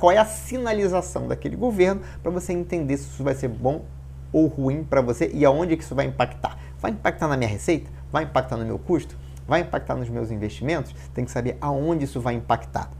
[0.00, 3.84] qual é a sinalização daquele governo, para você entender se isso vai ser bom
[4.32, 6.58] ou ruim para você e aonde que isso vai impactar.
[6.80, 7.88] Vai impactar na minha receita?
[8.10, 9.16] Vai impactar no meu custo?
[9.46, 10.92] Vai impactar nos meus investimentos?
[11.14, 12.90] Tem que saber aonde isso vai impactar.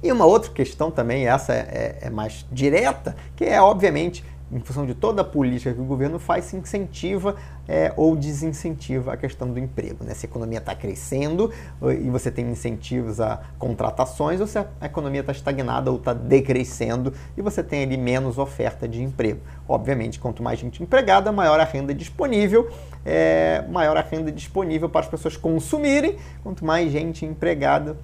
[0.00, 1.56] E uma outra questão também, essa é,
[2.02, 5.84] é, é mais direta, que é obviamente em função de toda a política que o
[5.84, 10.04] governo faz, se incentiva é, ou desincentiva a questão do emprego.
[10.04, 10.14] Né?
[10.14, 15.20] Se a economia está crescendo e você tem incentivos a contratações, ou se a economia
[15.20, 19.40] está estagnada ou está decrescendo e você tem ali menos oferta de emprego.
[19.68, 22.70] Obviamente, quanto mais gente empregada, maior a renda disponível,
[23.04, 27.96] é, maior a renda disponível para as pessoas consumirem, quanto mais gente empregada,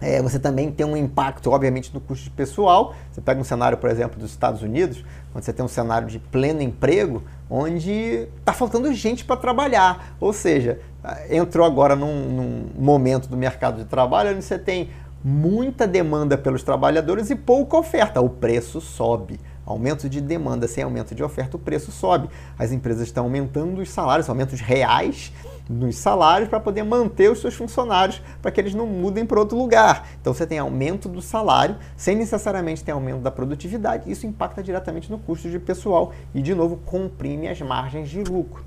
[0.00, 2.94] é, você também tem um impacto, obviamente, no custo pessoal.
[3.10, 5.04] Você pega um cenário, por exemplo, dos Estados Unidos,
[5.34, 10.14] onde você tem um cenário de pleno emprego, onde está faltando gente para trabalhar.
[10.20, 10.78] Ou seja,
[11.30, 14.90] entrou agora num, num, momento do mercado de trabalho onde você tem
[15.22, 18.20] muita demanda pelos trabalhadores e pouca oferta.
[18.20, 19.40] O preço sobe.
[19.64, 22.28] Aumento de demanda sem aumento de oferta, o preço sobe.
[22.58, 25.32] As empresas estão aumentando os salários, aumentos reais
[25.68, 29.56] nos salários para poder manter os seus funcionários, para que eles não mudem para outro
[29.56, 30.08] lugar.
[30.20, 34.10] Então você tem aumento do salário, sem necessariamente ter aumento da produtividade.
[34.10, 38.64] Isso impacta diretamente no custo de pessoal e, de novo, comprime as margens de lucro.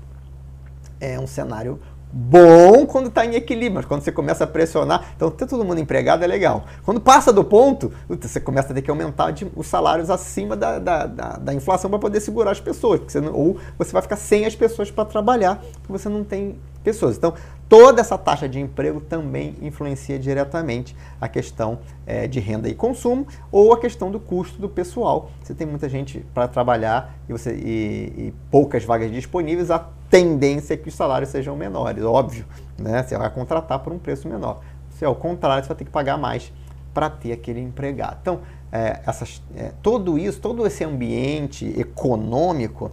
[1.00, 1.78] É um cenário
[2.12, 5.80] bom quando está em equilíbrio, mas quando você começa a pressionar, então ter todo mundo
[5.80, 6.64] empregado é legal.
[6.84, 11.06] Quando passa do ponto, você começa a ter que aumentar os salários acima da, da,
[11.06, 14.46] da, da inflação para poder segurar as pessoas, você não, ou você vai ficar sem
[14.46, 16.56] as pessoas para trabalhar, porque você não tem
[16.88, 17.18] pessoas.
[17.18, 17.34] Então,
[17.68, 23.26] toda essa taxa de emprego também influencia diretamente a questão é, de renda e consumo
[23.52, 25.30] ou a questão do custo do pessoal.
[25.42, 30.72] Você tem muita gente para trabalhar e, você, e, e poucas vagas disponíveis, a tendência
[30.72, 32.46] é que os salários sejam menores, óbvio.
[32.78, 33.02] Né?
[33.02, 34.60] Você vai contratar por um preço menor.
[34.96, 36.50] Se é o contrário, você vai ter que pagar mais
[36.94, 38.16] para ter aquele empregado.
[38.22, 38.40] Então,
[38.72, 42.90] é, essas, é, tudo isso, todo esse ambiente econômico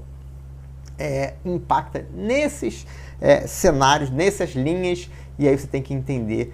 [0.98, 2.86] é, impacta nesses
[3.20, 6.54] é, cenários, nessas linhas, e aí você tem que entender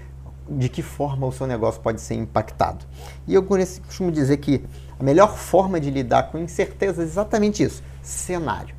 [0.50, 2.86] de que forma o seu negócio pode ser impactado.
[3.28, 4.64] E eu costumo dizer que
[5.00, 8.76] a melhor forma de lidar com incerteza é exatamente isso: cenário.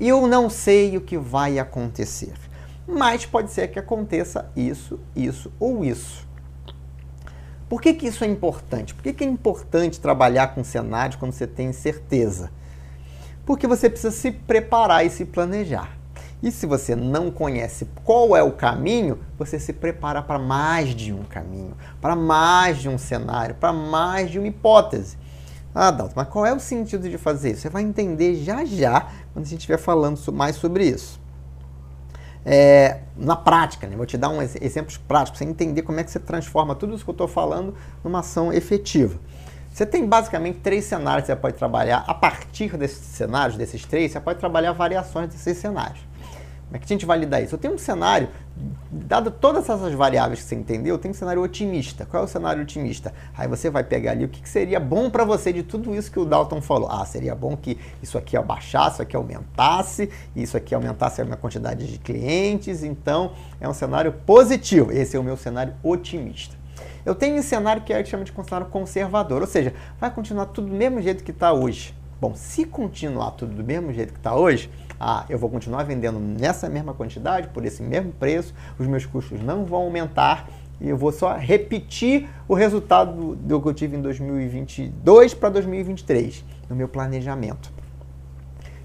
[0.00, 2.34] Eu não sei o que vai acontecer,
[2.86, 6.26] mas pode ser que aconteça isso, isso ou isso.
[7.68, 8.94] Por que, que isso é importante?
[8.94, 12.50] Por que, que é importante trabalhar com cenários quando você tem certeza?
[13.46, 15.96] Porque você precisa se preparar e se planejar.
[16.44, 21.10] E se você não conhece qual é o caminho, você se prepara para mais de
[21.10, 25.16] um caminho, para mais de um cenário, para mais de uma hipótese.
[25.74, 27.62] Ah, Dalton, mas qual é o sentido de fazer isso?
[27.62, 31.18] Você vai entender já já quando a gente estiver falando mais sobre isso.
[32.44, 33.96] É, na prática, né?
[33.96, 36.94] vou te dar um exemplos práticos, para você entender como é que você transforma tudo
[36.94, 39.18] isso que eu estou falando numa ação efetiva.
[39.72, 42.04] Você tem basicamente três cenários que você pode trabalhar.
[42.06, 46.00] A partir desses cenários, desses três, você pode trabalhar variações desses cenários.
[46.66, 47.54] Como é que a gente vai lidar isso?
[47.54, 48.28] Eu tenho um cenário,
[48.90, 52.04] dado todas essas variáveis que você entendeu, eu tenho um cenário otimista.
[52.04, 53.12] Qual é o cenário otimista?
[53.36, 56.10] Aí você vai pegar ali o que, que seria bom para você de tudo isso
[56.10, 56.88] que o Dalton falou.
[56.90, 61.36] Ah, seria bom que isso aqui abaixasse, isso aqui aumentasse, isso aqui aumentasse a minha
[61.36, 62.82] quantidade de clientes.
[62.82, 64.90] Então, é um cenário positivo.
[64.90, 66.56] Esse é o meu cenário otimista.
[67.04, 70.46] Eu tenho um cenário que a gente chama de cenário conservador, ou seja, vai continuar
[70.46, 71.94] tudo do mesmo jeito que está hoje.
[72.20, 74.70] Bom, se continuar tudo do mesmo jeito que está hoje,
[75.06, 79.38] Ah, eu vou continuar vendendo nessa mesma quantidade, por esse mesmo preço, os meus custos
[79.38, 80.48] não vão aumentar
[80.80, 86.42] e eu vou só repetir o resultado do, que eu tive em 2022 para 2023
[86.70, 87.70] no meu planejamento.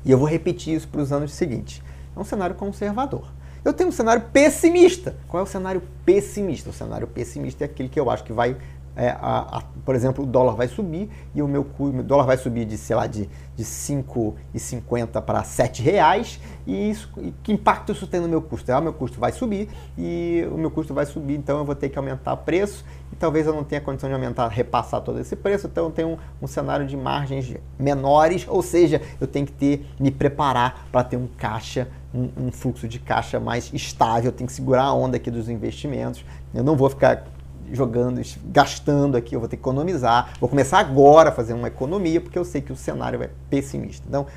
[0.04, 1.82] E eu vou repetir isso para os anos seguintes.
[2.14, 3.24] É um cenário conservador.
[3.64, 5.16] Eu tenho um cenário pessimista.
[5.26, 6.70] Qual é o cenário pessimista?
[6.70, 8.58] O cenário pessimista é aquele que eu acho que vai
[9.00, 12.36] é, a, a, por exemplo, o dólar vai subir e o meu, o dólar vai
[12.36, 17.94] subir de, sei lá, de, de 5,50 para 7 reais e, isso, e que impacto
[17.94, 18.70] isso tem no meu custo?
[18.70, 21.88] O meu custo vai subir e o meu custo vai subir, então eu vou ter
[21.88, 22.84] que aumentar o preço
[23.14, 26.10] e talvez eu não tenha condição de aumentar, repassar todo esse preço, então eu tenho
[26.10, 31.06] um, um cenário de margens menores, ou seja, eu tenho que ter, me preparar para
[31.06, 35.18] ter um caixa um, um, fluxo de caixa mais estável, tenho que segurar a onda
[35.18, 36.26] aqui dos investimentos.
[36.54, 37.24] Eu não vou ficar
[37.72, 40.34] jogando, gastando aqui, eu vou ter que economizar.
[40.40, 44.06] Vou começar agora a fazer uma economia, porque eu sei que o cenário é pessimista.
[44.08, 44.28] Então,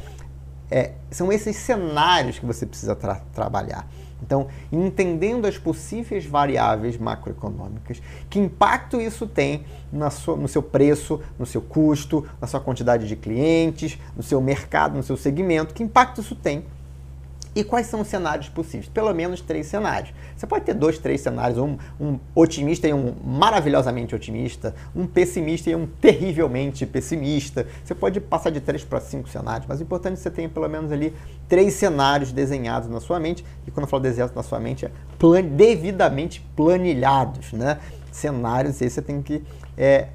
[0.70, 3.86] é, são esses cenários que você precisa tra trabalhar.
[4.22, 9.64] Então, entendendo as possíveis variáveis macroeconômicas, que impacto isso tem
[10.12, 14.96] sua, no seu preço, no seu custo, na sua quantidade de clientes, no seu mercado,
[14.96, 16.64] no seu segmento, que impacto isso tem
[17.54, 18.88] e quais são os cenários possíveis?
[18.88, 20.12] Pelo menos três cenários.
[20.34, 25.70] Você pode ter dois, três cenários, um, um otimista e um maravilhosamente otimista, um pessimista
[25.70, 27.66] e um terrivelmente pessimista.
[27.84, 30.48] Você pode passar de três para cinco cenários, mas o importante é que você tenha
[30.48, 31.14] pelo menos ali
[31.48, 33.44] três cenários desenhados na sua mente.
[33.66, 37.78] E quando eu falo desenhados na sua mente, é plan devidamente planilhados, né?
[38.10, 39.42] Cenários, aí você tem que
[39.76, 40.08] é,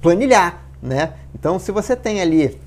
[0.00, 1.14] planilhar, né?
[1.34, 2.58] Então, se você tem ali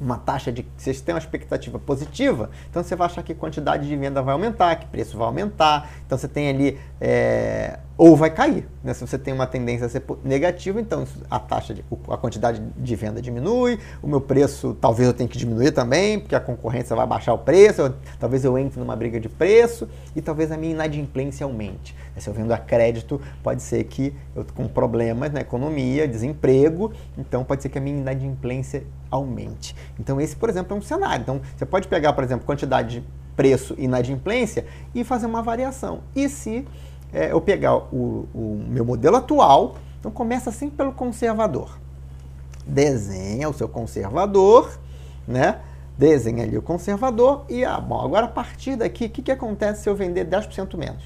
[0.00, 0.66] uma taxa de.
[0.76, 4.32] Se você tem uma expectativa positiva, então você vai achar que quantidade de venda vai
[4.32, 5.90] aumentar, que preço vai aumentar.
[6.06, 6.78] Então você tem ali.
[7.00, 8.66] É, ou vai cair.
[8.82, 8.94] Né?
[8.94, 12.96] Se você tem uma tendência a ser negativa, então a taxa de, a quantidade de
[12.96, 17.06] venda diminui, o meu preço talvez eu tenha que diminuir também, porque a concorrência vai
[17.06, 19.86] baixar o preço, eu, talvez eu entre numa briga de preço
[20.16, 21.94] e talvez a minha inadimplência aumente.
[22.16, 27.44] Se eu vendo a crédito, pode ser que eu com problemas na economia, desemprego, então
[27.44, 29.74] pode ser que a minha inadimplência aumente.
[29.98, 31.22] Então esse, por exemplo, é um cenário.
[31.22, 36.00] Então você pode pegar, por exemplo, quantidade de preço e inadimplência e fazer uma variação.
[36.14, 36.66] E se
[37.12, 41.78] é, eu pegar o, o meu modelo atual, então começa sempre pelo conservador.
[42.66, 44.78] Desenha o seu conservador,
[45.26, 45.60] né?
[45.98, 49.82] Desenha ali o conservador e, ah, bom, agora a partir daqui, o que, que acontece
[49.82, 51.04] se eu vender 10% menos?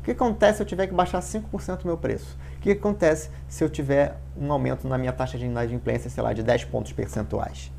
[0.00, 2.36] O que acontece se eu tiver que baixar 5% do meu preço?
[2.66, 6.42] Que acontece se eu tiver um aumento na minha taxa de inadimplência, sei lá, de
[6.42, 7.70] 10 pontos percentuais?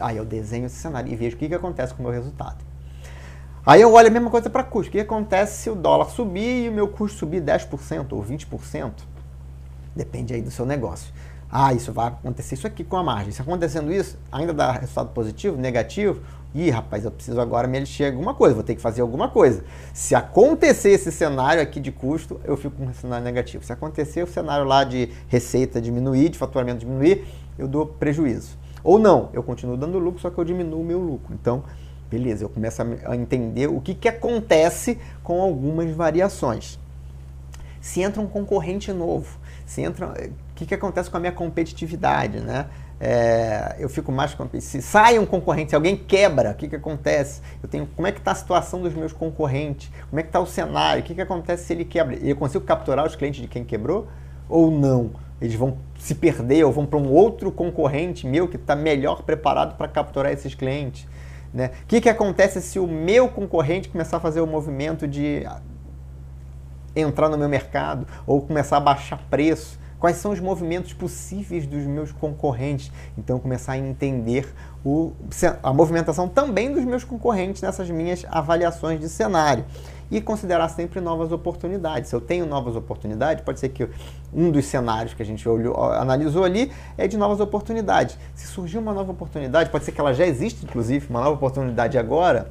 [0.00, 2.56] Aí eu desenho esse cenário e vejo o que, que acontece com o meu resultado.
[3.64, 4.88] Aí eu olho a mesma coisa para custo.
[4.88, 8.94] O que acontece se o dólar subir e o meu custo subir 10% ou 20%?
[9.94, 11.14] Depende aí do seu negócio.
[11.48, 13.30] Ah, isso vai acontecer isso aqui com a margem.
[13.30, 16.20] Se acontecendo isso, ainda dá resultado positivo, negativo?
[16.56, 19.62] Ih, rapaz, eu preciso agora me elixir alguma coisa, vou ter que fazer alguma coisa.
[19.92, 23.62] Se acontecer esse cenário aqui de custo, eu fico com um cenário negativo.
[23.64, 27.26] Se acontecer o cenário lá de receita diminuir, de faturamento diminuir,
[27.58, 28.56] eu dou prejuízo.
[28.82, 31.34] Ou não, eu continuo dando lucro, só que eu diminuo o meu lucro.
[31.34, 31.62] Então,
[32.08, 36.78] Beleza, eu começo a entender o que, que acontece com algumas variações.
[37.80, 42.38] Se entra um concorrente novo, se entra, o que, que acontece com a minha competitividade,
[42.40, 42.66] né?
[42.98, 47.42] É, eu fico mais se sai um concorrente, se alguém quebra, o que, que acontece?
[47.62, 49.90] Eu tenho como é que está a situação dos meus concorrentes?
[50.08, 51.02] Como é que está o cenário?
[51.02, 52.16] O que, que acontece se ele quebra?
[52.16, 54.08] Eu consigo capturar os clientes de quem quebrou
[54.48, 55.10] ou não?
[55.40, 59.76] Eles vão se perder ou vão para um outro concorrente meu que está melhor preparado
[59.76, 61.06] para capturar esses clientes?
[61.52, 61.72] Né?
[61.82, 65.42] O que, que acontece se o meu concorrente começar a fazer o movimento de
[66.94, 69.78] entrar no meu mercado ou começar a baixar preço?
[69.98, 72.92] Quais são os movimentos possíveis dos meus concorrentes?
[73.16, 74.46] Então, começar a entender
[74.84, 75.12] o,
[75.62, 79.64] a movimentação também dos meus concorrentes nessas minhas avaliações de cenário
[80.10, 82.10] e considerar sempre novas oportunidades.
[82.10, 83.88] Se eu tenho novas oportunidades, pode ser que
[84.32, 88.18] um dos cenários que a gente olhou, analisou ali é de novas oportunidades.
[88.34, 91.98] Se surgir uma nova oportunidade, pode ser que ela já existe, inclusive, uma nova oportunidade
[91.98, 92.50] agora.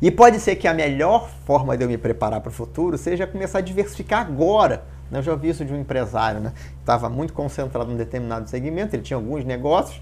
[0.00, 3.26] E pode ser que a melhor forma de eu me preparar para o futuro seja
[3.26, 4.84] começar a diversificar agora.
[5.10, 6.52] Eu já ouvi isso de um empresário, né?
[6.80, 10.00] Estava muito concentrado em um determinado segmento, ele tinha alguns negócios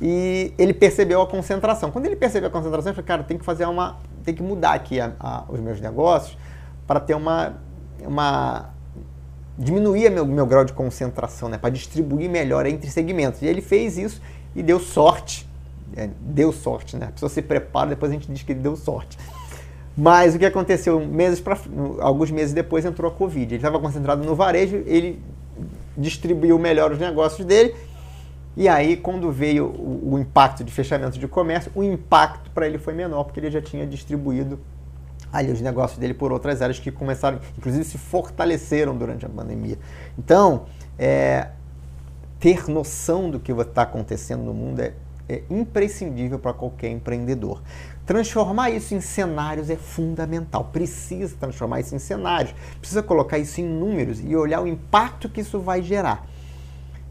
[0.00, 1.90] e ele percebeu a concentração.
[1.90, 4.74] Quando ele percebeu a concentração, ele falou, cara, tem que fazer uma tem que mudar
[4.74, 6.36] aqui a, a, os meus negócios
[6.84, 7.54] para ter uma,
[8.00, 8.70] uma
[9.56, 13.40] diminuir meu, meu grau de concentração, né, para distribuir melhor entre segmentos.
[13.40, 14.20] E ele fez isso
[14.54, 15.48] e deu sorte.
[15.96, 17.06] É, deu sorte, né?
[17.06, 19.16] A pessoa se prepara, depois a gente diz que ele deu sorte.
[19.96, 21.58] Mas o que aconteceu meses para
[22.00, 23.46] alguns meses depois entrou a Covid.
[23.46, 25.22] Ele estava concentrado no varejo, ele
[25.96, 27.74] distribuiu melhor os negócios dele
[28.54, 32.78] E aí, quando veio o, o impacto de fechamento de comércio, o impacto para ele
[32.78, 34.58] foi menor, porque ele já tinha distribuído
[35.32, 39.78] ali os negócios dele por outras áreas que começaram, inclusive se fortaleceram durante a pandemia.
[40.18, 40.66] Então,
[40.98, 41.48] é,
[42.38, 44.92] ter noção do que está acontecendo no mundo é,
[45.28, 47.62] é imprescindível para qualquer empreendedor.
[48.04, 50.64] Transformar isso em cenários é fundamental.
[50.72, 55.40] Precisa transformar isso em cenários, precisa colocar isso em números e olhar o impacto que
[55.40, 56.26] isso vai gerar.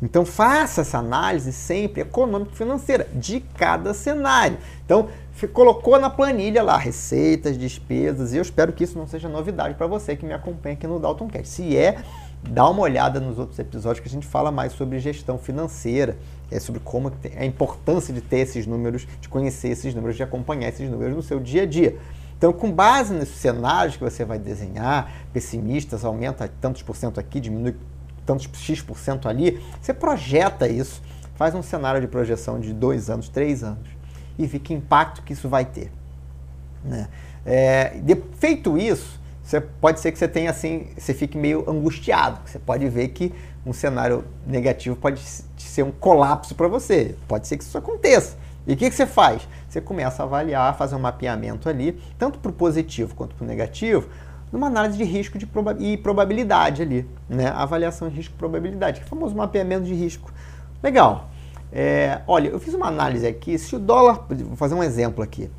[0.02, 4.58] Então faça essa análise sempre econômico-financeira de cada cenário.
[4.86, 5.10] Então
[5.54, 9.88] colocou na planilha lá receitas, despesas e eu espero que isso não seja novidade para
[9.88, 11.48] você que me acompanha aqui no Dalton Cash.
[11.48, 11.98] Se é,
[12.42, 16.18] dá uma olhada nos outros episódios que a gente fala mais sobre gestão financeira,
[16.52, 20.70] é sobre como a importância de ter esses números, de conhecer esses números, de acompanhar
[20.70, 21.98] esses números no seu dia a dia.
[22.38, 27.40] Então, com base nesses cenários que você vai desenhar, pessimistas, aumenta tantos por cento aqui,
[27.40, 27.76] diminui
[28.26, 31.02] tantos X% ali, você projeta isso,
[31.36, 33.88] faz um cenário de projeção de dois anos, três anos,
[34.38, 35.92] e vê que impacto que isso vai ter.
[36.84, 37.08] Né?
[37.46, 42.40] É, de, feito isso, você pode ser que você tenha assim, você fique meio angustiado.
[42.46, 43.32] Você pode ver que
[43.66, 45.20] um cenário negativo pode
[45.58, 47.16] ser um colapso para você.
[47.28, 48.38] Pode ser que isso aconteça.
[48.68, 49.48] E o que, que, você faz?
[49.68, 53.48] Você começa a avaliar, fazer um mapeamento ali, tanto para o positivo quanto para o
[53.48, 54.08] negativo,
[54.52, 57.48] numa análise de risco de proba e probabilidade ali, né?
[57.48, 60.32] Avaliação de risco e probabilidade, que é o famoso mapeamento de risco.
[60.82, 61.30] Legal.
[61.72, 65.50] É, olha, eu fiz uma análise aqui, se o dólar, vou fazer um exemplo aqui.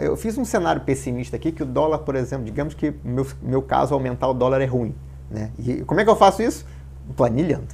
[0.00, 3.62] Eu fiz um cenário pessimista aqui, que o dólar, por exemplo, digamos que meu, meu
[3.62, 4.94] caso aumentar o dólar é ruim.
[5.30, 5.50] Né?
[5.58, 6.66] E como é que eu faço isso?
[7.16, 7.68] Planilhando.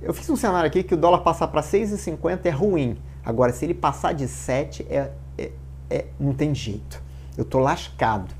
[0.00, 2.98] Eu fiz um cenário aqui que o dólar passar para 6,50 é ruim.
[3.24, 5.52] Agora, se ele passar de 7, é, é,
[5.90, 7.02] é não tem jeito.
[7.36, 8.38] Eu estou lascado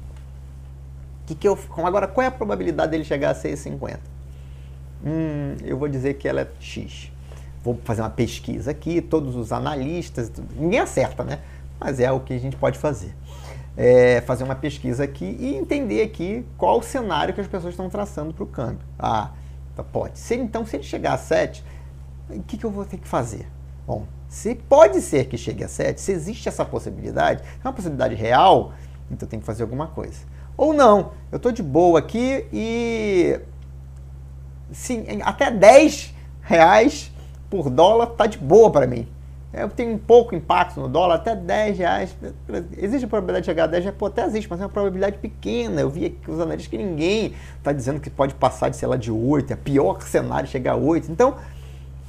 [1.29, 3.99] que que eu, agora, qual é a probabilidade dele chegar a 6,50?
[5.05, 7.13] Hum, eu vou dizer que ela é X.
[7.63, 11.41] Vou fazer uma pesquisa aqui, todos os analistas, ninguém acerta, né?
[11.79, 13.15] Mas é o que a gente pode fazer.
[13.81, 17.89] É fazer uma pesquisa aqui e entender aqui qual o cenário que as pessoas estão
[17.89, 18.85] traçando para o câmbio.
[18.99, 19.31] Ah,
[19.77, 20.19] tá, pode.
[20.19, 21.65] Se, então, se ele chegar a 7,
[22.29, 23.47] o que, que eu vou ter que fazer?
[23.87, 28.17] Bom, se pode ser que chegue a 7, se existe essa possibilidade, é uma possibilidade
[28.17, 28.73] real,
[29.09, 30.19] então tem que fazer alguma coisa.
[30.57, 33.39] Ou não, eu estou de boa aqui e
[34.73, 36.13] sim, até 10
[36.43, 37.13] reais
[37.49, 39.07] por dólar tá de boa para mim.
[39.53, 42.17] Eu tenho um pouco impacto no dólar, até 10 reais.
[42.77, 43.99] Existe a probabilidade de chegar a 10 reais?
[43.99, 45.81] Pô, até existe, mas é uma probabilidade pequena.
[45.81, 48.97] Eu vi aqui os analistas que ninguém está dizendo que pode passar de, sei lá,
[48.97, 49.53] de 8.
[49.53, 51.11] É pior cenário chegar a 8.
[51.11, 51.37] Então,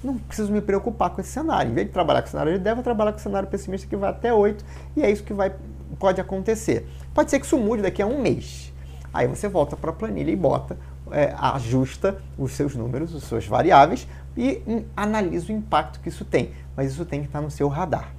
[0.03, 1.71] não preciso me preocupar com esse cenário.
[1.71, 3.95] Em vez de trabalhar com o cenário de deve trabalhar com o cenário pessimista que
[3.95, 4.63] vai até 8.
[4.97, 5.53] E é isso que vai,
[5.97, 6.87] pode acontecer.
[7.13, 8.73] Pode ser que isso mude daqui a um mês.
[9.13, 10.77] Aí você volta para a planilha e bota,
[11.11, 14.61] é, ajusta os seus números, as suas variáveis e
[14.95, 16.51] analisa o impacto que isso tem.
[16.79, 18.13] Mas isso tem que estar no seu radar.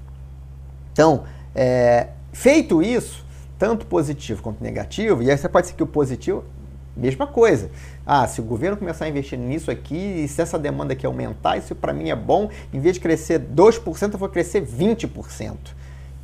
[0.93, 3.25] Então, é, feito isso,
[3.59, 6.45] tanto positivo quanto negativo, e aí você pode ser que o positivo,
[6.95, 7.71] mesma coisa.
[8.05, 11.57] Ah, se o governo começar a investir nisso aqui, e se essa demanda aqui aumentar,
[11.57, 15.57] isso para mim é bom, em vez de crescer 2%, eu vou crescer 20%.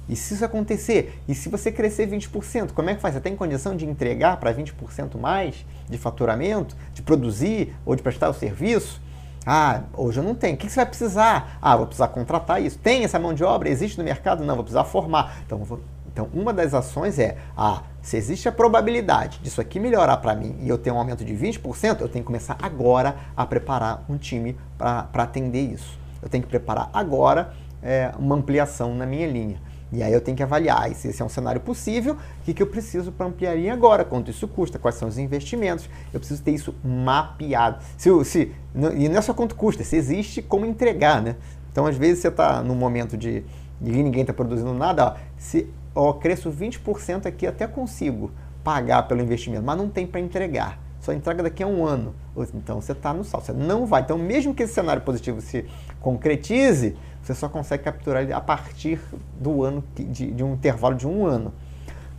[0.07, 3.15] E se isso acontecer, e se você crescer 20%, como é que faz?
[3.15, 8.29] Você tem condição de entregar para 20% mais de faturamento, de produzir ou de prestar
[8.29, 9.01] o serviço?
[9.47, 10.55] Ah, hoje eu não tenho.
[10.55, 11.57] O que você vai precisar?
[11.63, 12.77] Ah, vou precisar contratar isso.
[12.81, 13.69] Tem essa mão de obra?
[13.69, 14.45] Existe no mercado?
[14.45, 15.39] Não, vou precisar formar.
[15.47, 15.81] Então, vou...
[16.13, 20.57] então uma das ações é, ah, se existe a probabilidade disso aqui melhorar para mim
[20.63, 24.17] e eu ter um aumento de 20%, eu tenho que começar agora a preparar um
[24.17, 25.97] time para atender isso.
[26.21, 29.61] Eu tenho que preparar agora é, uma ampliação na minha linha.
[29.93, 32.63] E aí eu tenho que avaliar se esse é um cenário possível, o que, que
[32.63, 35.89] eu preciso para ampliar agora, quanto isso custa, quais são os investimentos.
[36.13, 37.79] Eu preciso ter isso mapeado.
[37.97, 38.53] Se, se,
[38.97, 41.37] e não é só quanto custa, se existe como entregar, né?
[41.71, 43.45] Então, às vezes, você está num momento de,
[43.81, 48.31] ninguém está produzindo nada, ó, se ó, cresço 20% aqui, até consigo
[48.65, 50.81] pagar pelo investimento, mas não tem para entregar.
[51.01, 52.15] Só entrega daqui a um ano.
[52.55, 54.03] Então, você está no salto, você não vai.
[54.03, 55.65] Então, mesmo que esse cenário positivo se
[56.01, 59.01] concretize, você só consegue capturar ele a partir
[59.41, 61.53] do ano, de, de um intervalo de um ano.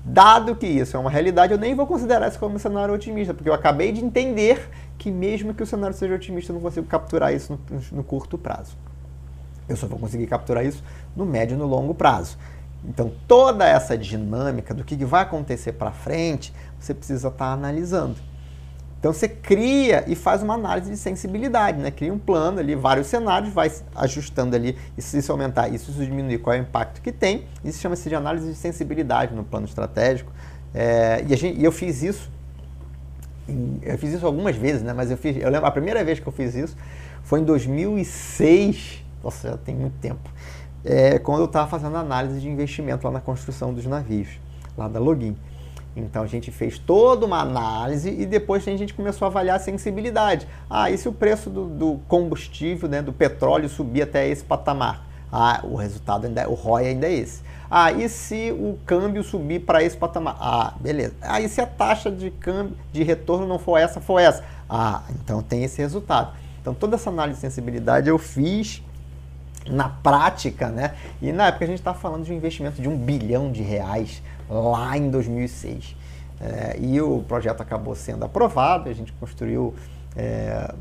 [0.04, 3.34] Dado que isso é uma realidade, eu nem vou considerar isso como um cenário otimista,
[3.34, 6.88] porque eu acabei de entender que mesmo que o cenário seja otimista, eu não consigo
[6.88, 8.78] capturar isso no, no curto prazo.
[9.68, 10.84] Eu só vou conseguir capturar isso
[11.16, 12.38] no médio e no longo prazo.
[12.86, 18.16] Então, toda essa dinâmica do que vai acontecer para frente, você precisa estar tá analisando.
[19.08, 21.90] Então você cria e faz uma análise de sensibilidade, né?
[21.90, 26.40] Cria um plano ali, vários cenários, vai ajustando ali, se isso aumentar, isso, isso diminuir,
[26.40, 27.46] qual é o impacto que tem.
[27.64, 30.30] Isso chama-se de análise de sensibilidade no plano estratégico.
[30.76, 32.30] É, e, gente, e, eu fiz isso
[33.82, 34.92] eu fiz isso algumas vezes, né?
[34.92, 36.76] Mas eu fiz, eu lembro a primeira vez que eu fiz isso
[37.24, 39.06] foi em 2006.
[39.24, 40.30] Nossa, já tem muito tempo.
[40.84, 44.38] É, quando eu estava fazendo análise de investimento lá na construção dos navios,
[44.78, 45.38] lá da Login.
[46.00, 49.60] Então a gente fez toda uma análise e depois a gente começou a avaliar a
[49.60, 50.48] sensibilidade.
[50.70, 55.06] Ah, e se o preço do, do combustível, né, do petróleo subir até esse patamar?
[55.32, 57.42] Ah, o resultado ainda, é, o ROI ainda é esse.
[57.70, 60.38] Ah, e se o câmbio subir para esse patamar?
[60.40, 61.16] Ah, beleza.
[61.22, 64.44] Ah, e se a taxa de câmbio de retorno não for essa, for essa?
[64.70, 66.32] Ah, então tem esse resultado.
[66.62, 68.84] Então toda essa análise de sensibilidade eu fiz
[69.70, 70.96] na prática, né?
[71.22, 74.22] E na época a gente está falando de um investimento de um bilhão de reais
[74.50, 75.96] lá em 2006.
[76.40, 79.74] É, e o projeto acabou sendo aprovado, a gente construiu
[80.16, 80.72] é,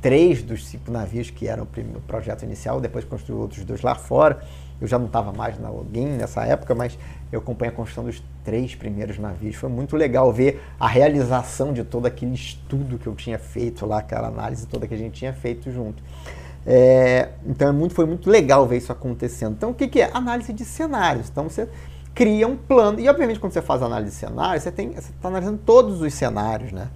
[0.00, 4.40] três dos cinco navios que eram o projeto inicial, depois construiu outros dois lá fora.
[4.78, 6.98] Eu já não estava mais na Login nessa época, mas
[7.32, 9.56] eu acompanhei a construção dos três primeiros navios.
[9.56, 13.98] Foi muito legal ver a realização de todo aquele estudo que eu tinha feito lá,
[13.98, 16.02] aquela análise toda que a gente tinha feito junto.
[16.66, 19.54] É, então é muito, foi muito legal ver isso acontecendo.
[19.54, 20.10] Então o que, que é?
[20.12, 21.30] Análise de cenários.
[21.30, 21.68] Então você
[22.16, 22.98] cria um plano.
[22.98, 26.72] E obviamente quando você faz análise de cenários, você está analisando todos os cenários.
[26.72, 26.88] Né?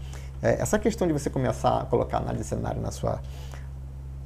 [0.43, 3.21] É, essa questão de você começar a colocar análise de cenário na sua,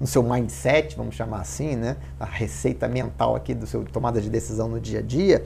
[0.00, 1.96] no seu mindset, vamos chamar assim, né?
[2.18, 5.44] a receita mental aqui do seu tomada de decisão no dia a dia,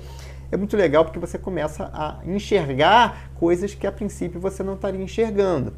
[0.53, 5.03] é muito legal porque você começa a enxergar coisas que a princípio você não estaria
[5.03, 5.73] enxergando.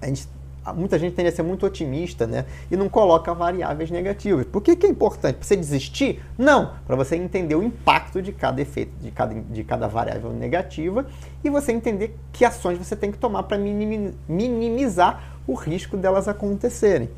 [0.00, 0.26] A gente
[0.74, 2.44] muita gente tende a ser muito otimista, né?
[2.70, 4.46] E não coloca variáveis negativas.
[4.46, 5.36] Por que, que é importante?
[5.36, 6.22] Para você desistir?
[6.36, 11.06] Não, para você entender o impacto de cada efeito, de cada, de cada variável negativa
[11.42, 17.10] e você entender que ações você tem que tomar para minimizar o risco delas acontecerem.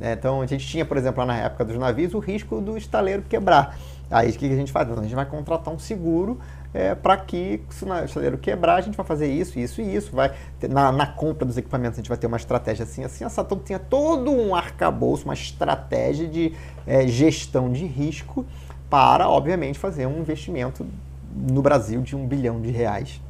[0.00, 3.22] É, então, a gente tinha, por exemplo, na época dos navios, o risco do estaleiro
[3.28, 3.78] quebrar.
[4.10, 4.90] Aí, o que a gente faz?
[4.90, 6.40] A gente vai contratar um seguro
[6.72, 10.14] é, para que, se o estaleiro quebrar, a gente vai fazer isso, isso e isso.
[10.14, 10.32] Vai
[10.68, 13.24] na, na, compra dos equipamentos, a gente vai ter uma estratégia assim, assim.
[13.24, 16.54] A Saturn tinha todo um arcabouço, uma estratégia de
[16.86, 18.46] é, gestão de risco
[18.88, 20.86] para, obviamente, fazer um investimento
[21.34, 23.20] no Brasil de um bilhão de reais.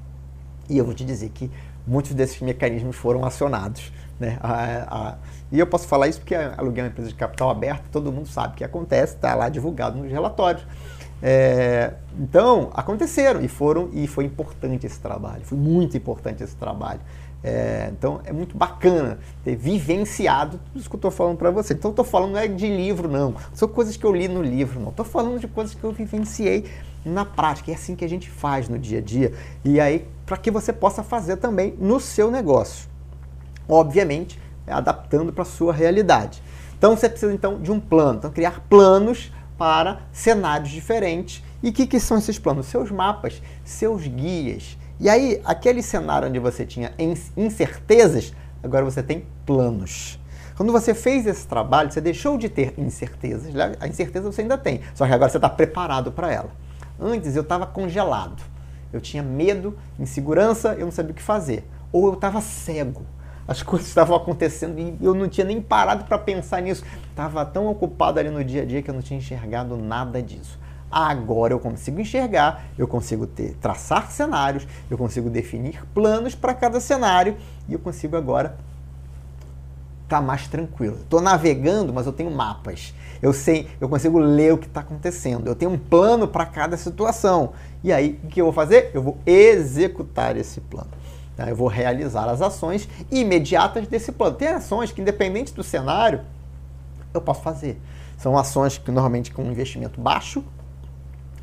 [0.68, 1.51] E eu vou te dizer que
[1.86, 3.93] muitos desses mecanismos foram acionados.
[4.18, 4.38] Né?
[4.43, 5.14] A, a,
[5.51, 8.28] e eu posso falar isso porque aluguel é uma empresa de capital aberto, todo mundo
[8.28, 10.64] sabe o que acontece, está lá divulgado nos relatórios.
[11.23, 17.01] É, então, aconteceram e foram e foi importante esse trabalho, foi muito importante esse trabalho.
[17.43, 21.73] É, então, é muito bacana ter vivenciado tudo isso que eu estou falando para você.
[21.73, 23.35] Então, estou falando não é de livro, não.
[23.55, 24.91] São coisas que eu li no livro, não.
[24.91, 26.66] Estou falando de coisas que eu vivenciei
[27.05, 27.71] na prática.
[27.71, 29.33] É assim que a gente faz no dia a dia.
[29.64, 32.89] E aí, para que você possa fazer também no seu negócio.
[33.66, 36.43] Obviamente, adaptando para a sua realidade.
[36.77, 38.18] Então, você precisa então de um plano.
[38.18, 41.42] Então, criar planos para cenários diferentes.
[41.62, 42.64] E o que, que são esses planos?
[42.64, 44.78] Seus mapas, seus guias.
[44.98, 46.94] E aí, aquele cenário onde você tinha
[47.36, 48.32] incertezas,
[48.62, 50.18] agora você tem planos.
[50.56, 53.52] Quando você fez esse trabalho, você deixou de ter incertezas.
[53.78, 56.50] A incerteza você ainda tem, só que agora você está preparado para ela.
[56.98, 58.42] Antes eu estava congelado.
[58.90, 61.68] Eu tinha medo, insegurança, eu não sabia o que fazer.
[61.92, 63.04] Ou eu estava cego
[63.51, 66.84] as coisas estavam acontecendo e eu não tinha nem parado para pensar nisso.
[67.11, 70.57] Estava tão ocupado ali no dia a dia que eu não tinha enxergado nada disso.
[70.88, 76.78] Agora eu consigo enxergar, eu consigo ter, traçar cenários, eu consigo definir planos para cada
[76.78, 77.36] cenário
[77.68, 78.57] e eu consigo agora
[80.09, 80.98] tá mais tranquilo.
[81.03, 82.94] Estou navegando, mas eu tenho mapas.
[83.20, 85.48] Eu sei, eu consigo ler o que está acontecendo.
[85.48, 87.53] Eu tenho um plano para cada situação.
[87.82, 88.92] E aí, o que eu vou fazer?
[88.94, 90.99] Eu vou executar esse plano.
[91.37, 91.49] Tá?
[91.49, 94.37] Eu vou realizar as ações imediatas desse plano.
[94.37, 96.20] Tem ações que, independente do cenário,
[97.12, 97.81] eu posso fazer.
[98.16, 100.45] São ações que normalmente com um investimento baixo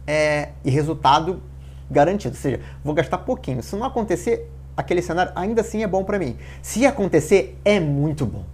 [0.06, 1.42] é, e resultado
[1.90, 2.36] garantido.
[2.36, 3.64] Ou seja, vou gastar pouquinho.
[3.64, 6.38] Se não acontecer, aquele cenário ainda assim é bom para mim.
[6.62, 8.46] Se acontecer, é muito bom.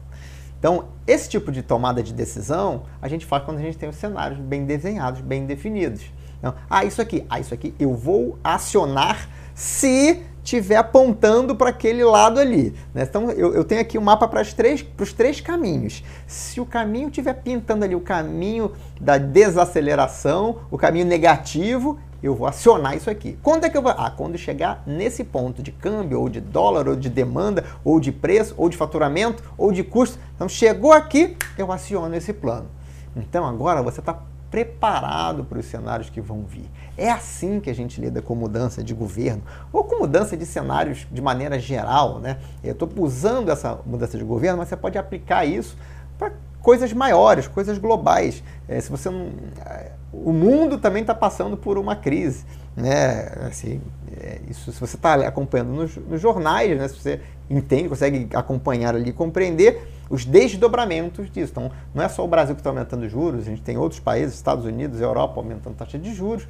[0.58, 3.98] Então, esse tipo de tomada de decisão a gente faz quando a gente tem os
[3.98, 6.04] cenários bem desenhados, bem definidos.
[6.40, 12.04] Então, ah, isso aqui, ah, isso aqui eu vou acionar se estiver apontando para aquele
[12.04, 12.74] lado ali.
[12.94, 13.04] Né?
[13.04, 14.86] Então eu, eu, tenho aqui o um mapa para os três,
[15.16, 16.04] três caminhos.
[16.28, 22.48] Se o caminho estiver pintando ali o caminho da desaceleração, o caminho negativo, eu vou
[22.48, 23.38] acionar isso aqui.
[23.42, 23.92] Quando é que eu vou?
[23.92, 28.12] Ah, quando chegar nesse ponto de câmbio, ou de dólar, ou de demanda, ou de
[28.12, 30.18] preço, ou de faturamento, ou de custo.
[30.36, 32.68] Então chegou aqui, eu aciono esse plano.
[33.16, 34.18] Então agora você está
[34.50, 36.70] preparado para os cenários que vão vir.
[36.98, 39.42] É assim que a gente lida com mudança de governo
[39.72, 42.20] ou com mudança de cenários de maneira geral.
[42.20, 42.38] Né?
[42.64, 45.76] Eu estou usando essa mudança de governo, mas você pode aplicar isso
[46.20, 48.44] para coisas maiores, coisas globais.
[48.68, 49.30] É, se você não.
[49.66, 52.46] É, o mundo também está passando por uma crise.
[52.76, 53.26] Né?
[53.48, 53.82] Assim,
[54.20, 56.88] é, isso, se você está acompanhando nos, nos, jornais, né?
[56.88, 57.20] se você
[57.50, 61.52] entende, consegue acompanhar ali, compreender os desdobramentos disso.
[61.52, 64.36] Então, não é só o Brasil que está aumentando juros, a gente tem outros países,
[64.36, 66.48] Estados Unidos, Europa, aumentando taxa de juros.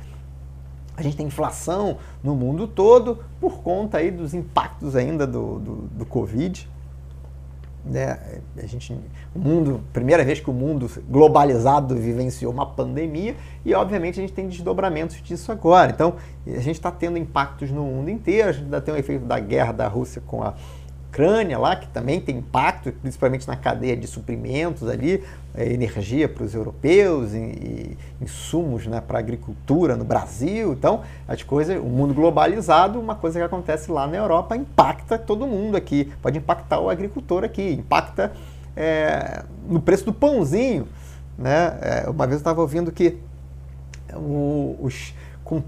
[0.96, 5.76] A gente tem inflação no mundo todo por conta aí dos impactos ainda do, do,
[5.88, 6.70] do Covid.
[7.86, 8.18] Né?
[8.58, 8.98] A gente,
[9.36, 13.36] o mundo, primeira vez que o mundo globalizado vivenciou uma pandemia
[13.66, 15.92] e, obviamente, a gente tem desdobramentos disso agora.
[15.92, 16.16] Então,
[16.48, 18.50] a gente está tendo impactos no mundo inteiro.
[18.50, 20.54] A gente ainda tem o efeito da guerra da Rússia com a
[21.14, 26.44] Ucrânia lá, que também tem impacto, principalmente na cadeia de suprimentos ali, é, energia para
[26.44, 30.74] os europeus, e, insumos né, para a agricultura no Brasil.
[30.74, 35.46] Então, as coisas, o mundo globalizado, uma coisa que acontece lá na Europa impacta todo
[35.46, 36.12] mundo aqui.
[36.20, 38.32] Pode impactar o agricultor aqui, impacta
[38.76, 40.88] é, no preço do pãozinho.
[41.38, 41.78] Né?
[41.80, 43.20] É, uma vez eu estava ouvindo que
[44.16, 45.62] o, os, com,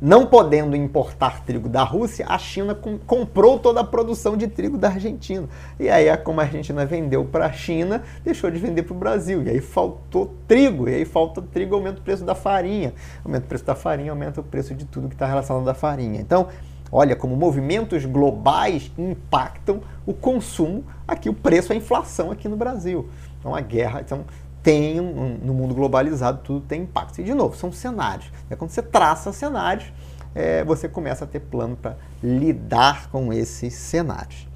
[0.00, 4.78] não podendo importar trigo da Rússia, a China com, comprou toda a produção de trigo
[4.78, 5.48] da Argentina.
[5.78, 9.42] E aí, como a Argentina vendeu para a China, deixou de vender para o Brasil.
[9.42, 10.88] E aí faltou trigo.
[10.88, 12.94] E aí falta trigo, aumenta o preço da farinha.
[13.24, 16.20] Aumenta o preço da farinha, aumenta o preço de tudo que está relacionado à farinha.
[16.20, 16.48] Então,
[16.92, 23.08] olha como movimentos globais impactam o consumo, aqui o preço, a inflação aqui no Brasil.
[23.40, 24.00] Então, a guerra.
[24.00, 24.24] Então,
[24.62, 27.20] tem um, no mundo globalizado tudo tem impacto.
[27.20, 28.30] E de novo, são cenários.
[28.50, 29.92] É quando você traça cenários,
[30.34, 34.46] é, você começa a ter plano para lidar com esses cenários.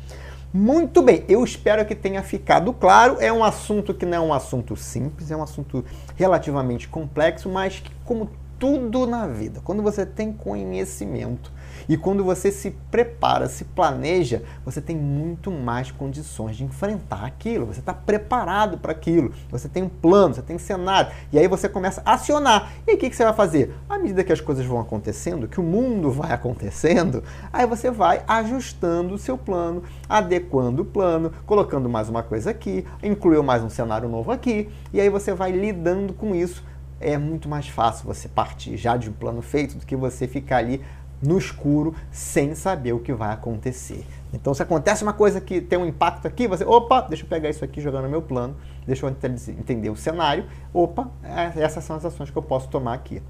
[0.55, 3.16] Muito bem, eu espero que tenha ficado claro.
[3.20, 5.84] É um assunto que não é um assunto simples, é um assunto
[6.14, 11.50] relativamente complexo, mas que, como tudo na vida, quando você tem conhecimento,
[11.88, 17.66] e quando você se prepara, se planeja, você tem muito mais condições de enfrentar aquilo.
[17.66, 19.32] Você está preparado para aquilo.
[19.50, 21.12] Você tem um plano, você tem um cenário.
[21.32, 22.72] E aí você começa a acionar.
[22.86, 23.74] E aí o que, que você vai fazer?
[23.88, 27.22] À medida que as coisas vão acontecendo, que o mundo vai acontecendo,
[27.52, 32.84] aí você vai ajustando o seu plano, adequando o plano, colocando mais uma coisa aqui,
[33.02, 34.68] incluiu mais um cenário novo aqui.
[34.92, 36.62] E aí você vai lidando com isso
[37.02, 40.58] é muito mais fácil você partir já de um plano feito do que você ficar
[40.58, 40.80] ali
[41.22, 44.04] no escuro sem saber o que vai acontecer.
[44.32, 47.48] Então, se acontece uma coisa que tem um impacto aqui, você, opa, deixa eu pegar
[47.48, 48.56] isso aqui jogar no meu plano,
[48.86, 52.94] deixa eu entender o cenário, opa, é, essas são as ações que eu posso tomar
[52.94, 53.22] aqui.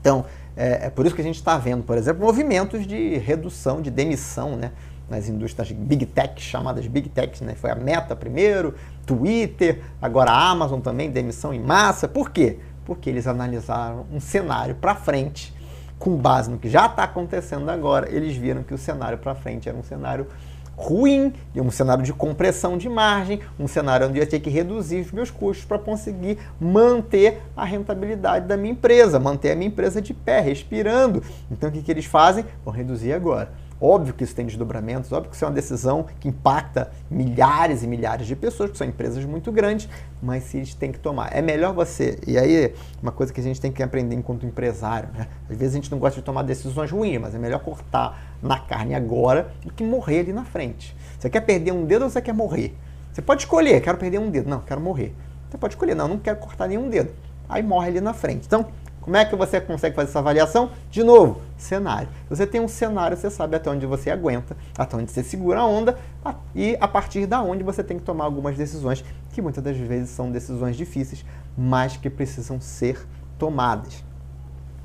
[0.00, 0.24] Então,
[0.56, 3.90] é, é por isso que a gente está vendo, por exemplo, movimentos de redução, de
[3.90, 4.72] demissão, né?
[5.08, 7.54] nas indústrias Big Tech, chamadas Big Tech, né?
[7.54, 12.08] Foi a Meta primeiro, Twitter, agora a Amazon também, demissão em massa.
[12.08, 12.58] Por quê?
[12.84, 15.54] Porque eles analisaram um cenário para frente
[15.98, 19.68] com base no que já está acontecendo agora, eles viram que o cenário para frente
[19.68, 20.26] era um cenário
[20.76, 25.00] ruim, um cenário de compressão de margem, um cenário onde eu ia ter que reduzir
[25.00, 30.02] os meus custos para conseguir manter a rentabilidade da minha empresa, manter a minha empresa
[30.02, 31.22] de pé, respirando.
[31.50, 32.44] Então o que, que eles fazem?
[32.62, 33.50] Vão reduzir agora.
[33.80, 37.86] Óbvio que isso tem desdobramentos, óbvio que isso é uma decisão que impacta milhares e
[37.86, 39.86] milhares de pessoas, que são empresas muito grandes,
[40.22, 41.36] mas se eles têm que tomar.
[41.36, 42.18] É melhor você.
[42.26, 45.28] E aí, uma coisa que a gente tem que aprender enquanto empresário, né?
[45.50, 48.58] Às vezes a gente não gosta de tomar decisões ruins, mas é melhor cortar na
[48.58, 50.96] carne agora do que morrer ali na frente.
[51.18, 52.74] Você quer perder um dedo ou você quer morrer?
[53.12, 54.48] Você pode escolher, quero perder um dedo.
[54.48, 55.14] Não, quero morrer.
[55.50, 57.12] Você pode escolher, não, não quero cortar nenhum dedo.
[57.48, 58.46] Aí morre ali na frente.
[58.46, 58.66] Então,
[59.06, 60.72] como é que você consegue fazer essa avaliação?
[60.90, 62.08] De novo, cenário.
[62.28, 65.64] Você tem um cenário, você sabe até onde você aguenta, até onde você segura a
[65.64, 65.96] onda
[66.52, 70.10] e a partir da onde você tem que tomar algumas decisões que muitas das vezes
[70.10, 71.24] são decisões difíceis,
[71.56, 73.06] mas que precisam ser
[73.38, 74.02] tomadas.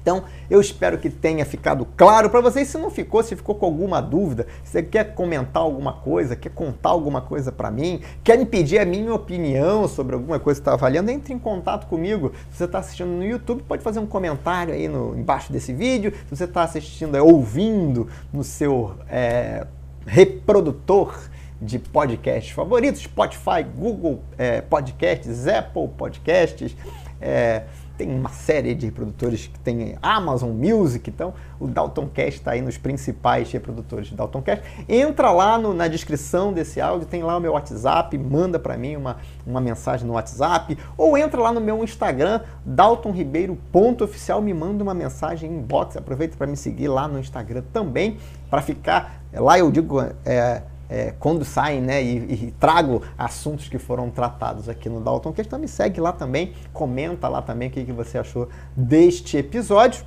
[0.01, 2.67] Então, eu espero que tenha ficado claro para vocês.
[2.67, 6.89] Se não ficou, se ficou com alguma dúvida, se quer comentar alguma coisa, quer contar
[6.89, 10.73] alguma coisa para mim, quer me pedir a minha opinião sobre alguma coisa que está
[10.73, 12.31] avaliando, entre em contato comigo.
[12.49, 16.13] Se você está assistindo no YouTube, pode fazer um comentário aí no, embaixo desse vídeo.
[16.27, 19.67] Se você está assistindo, é, ouvindo no seu é,
[20.05, 21.29] reprodutor
[21.61, 26.75] de podcasts favoritos, Spotify, Google é, Podcasts, Apple Podcasts,
[27.21, 27.63] é,
[28.01, 32.61] tem uma série de reprodutores que tem Amazon Music, então o Dalton Cast está aí
[32.61, 34.65] nos principais reprodutores de Dalton Cast.
[34.89, 38.95] Entra lá no, na descrição desse áudio, tem lá o meu WhatsApp, manda para mim
[38.95, 44.95] uma, uma mensagem no WhatsApp, ou entra lá no meu Instagram, daltonribeiro.oficial, me manda uma
[44.95, 48.17] mensagem inbox, aproveita para me seguir lá no Instagram também,
[48.49, 50.01] para ficar, lá eu digo...
[50.25, 55.33] É, é, quando saem né, e, e, trago assuntos que foram tratados aqui no Dalton.
[55.37, 60.03] Então me segue lá também, comenta lá também o que, que você achou deste episódio.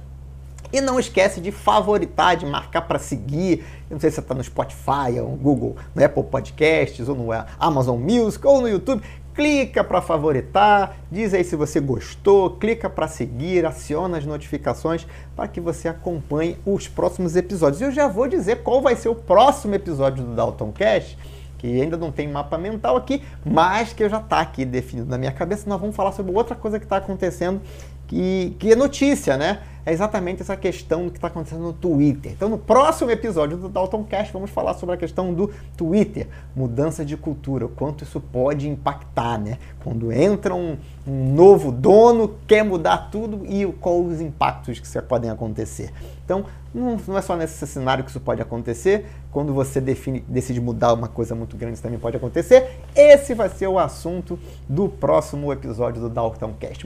[0.70, 3.64] E não esquece de favoritar, de marcar para seguir.
[3.88, 7.14] Eu não sei se você está no Spotify, ou no Google, no Apple Podcasts, ou
[7.14, 7.28] no
[7.58, 9.00] Amazon Music, ou no YouTube.
[9.34, 15.48] Clica para favoritar, diz aí se você gostou, clica para seguir, aciona as notificações para
[15.48, 17.82] que você acompanhe os próximos episódios.
[17.82, 21.16] Eu já vou dizer qual vai ser o próximo episódio do Dalton Cash,
[21.58, 25.32] que ainda não tem mapa mental aqui, mas que já está aqui definido na minha
[25.32, 25.68] cabeça.
[25.68, 27.60] Nós vamos falar sobre outra coisa que está acontecendo,
[28.06, 29.60] que, que é notícia, né?
[29.86, 32.32] É exatamente essa questão do que está acontecendo no Twitter.
[32.32, 37.04] Então, no próximo episódio do Dalton Cash, vamos falar sobre a questão do Twitter, mudança
[37.04, 39.58] de cultura, o quanto isso pode impactar, né?
[39.82, 40.76] Quando entra um,
[41.06, 45.92] um novo dono, quer mudar tudo e quais os impactos que podem acontecer.
[46.24, 49.06] Então, não, não, é só nesse cenário que isso pode acontecer.
[49.30, 52.80] Quando você define, decide mudar uma coisa muito grande, isso também pode acontecer.
[52.96, 56.84] Esse vai ser o assunto do próximo episódio do Dalton Cast.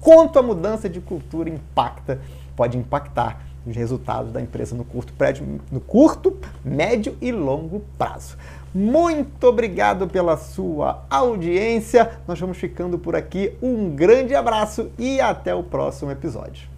[0.00, 1.48] Quanto a mudança de cultura
[1.84, 2.20] impacta,
[2.56, 8.36] pode impactar os resultados da empresa no curto, prédio, no curto, médio e longo prazo.
[8.74, 12.18] Muito obrigado pela sua audiência.
[12.26, 13.56] Nós vamos ficando por aqui.
[13.62, 16.73] Um grande abraço e até o próximo episódio.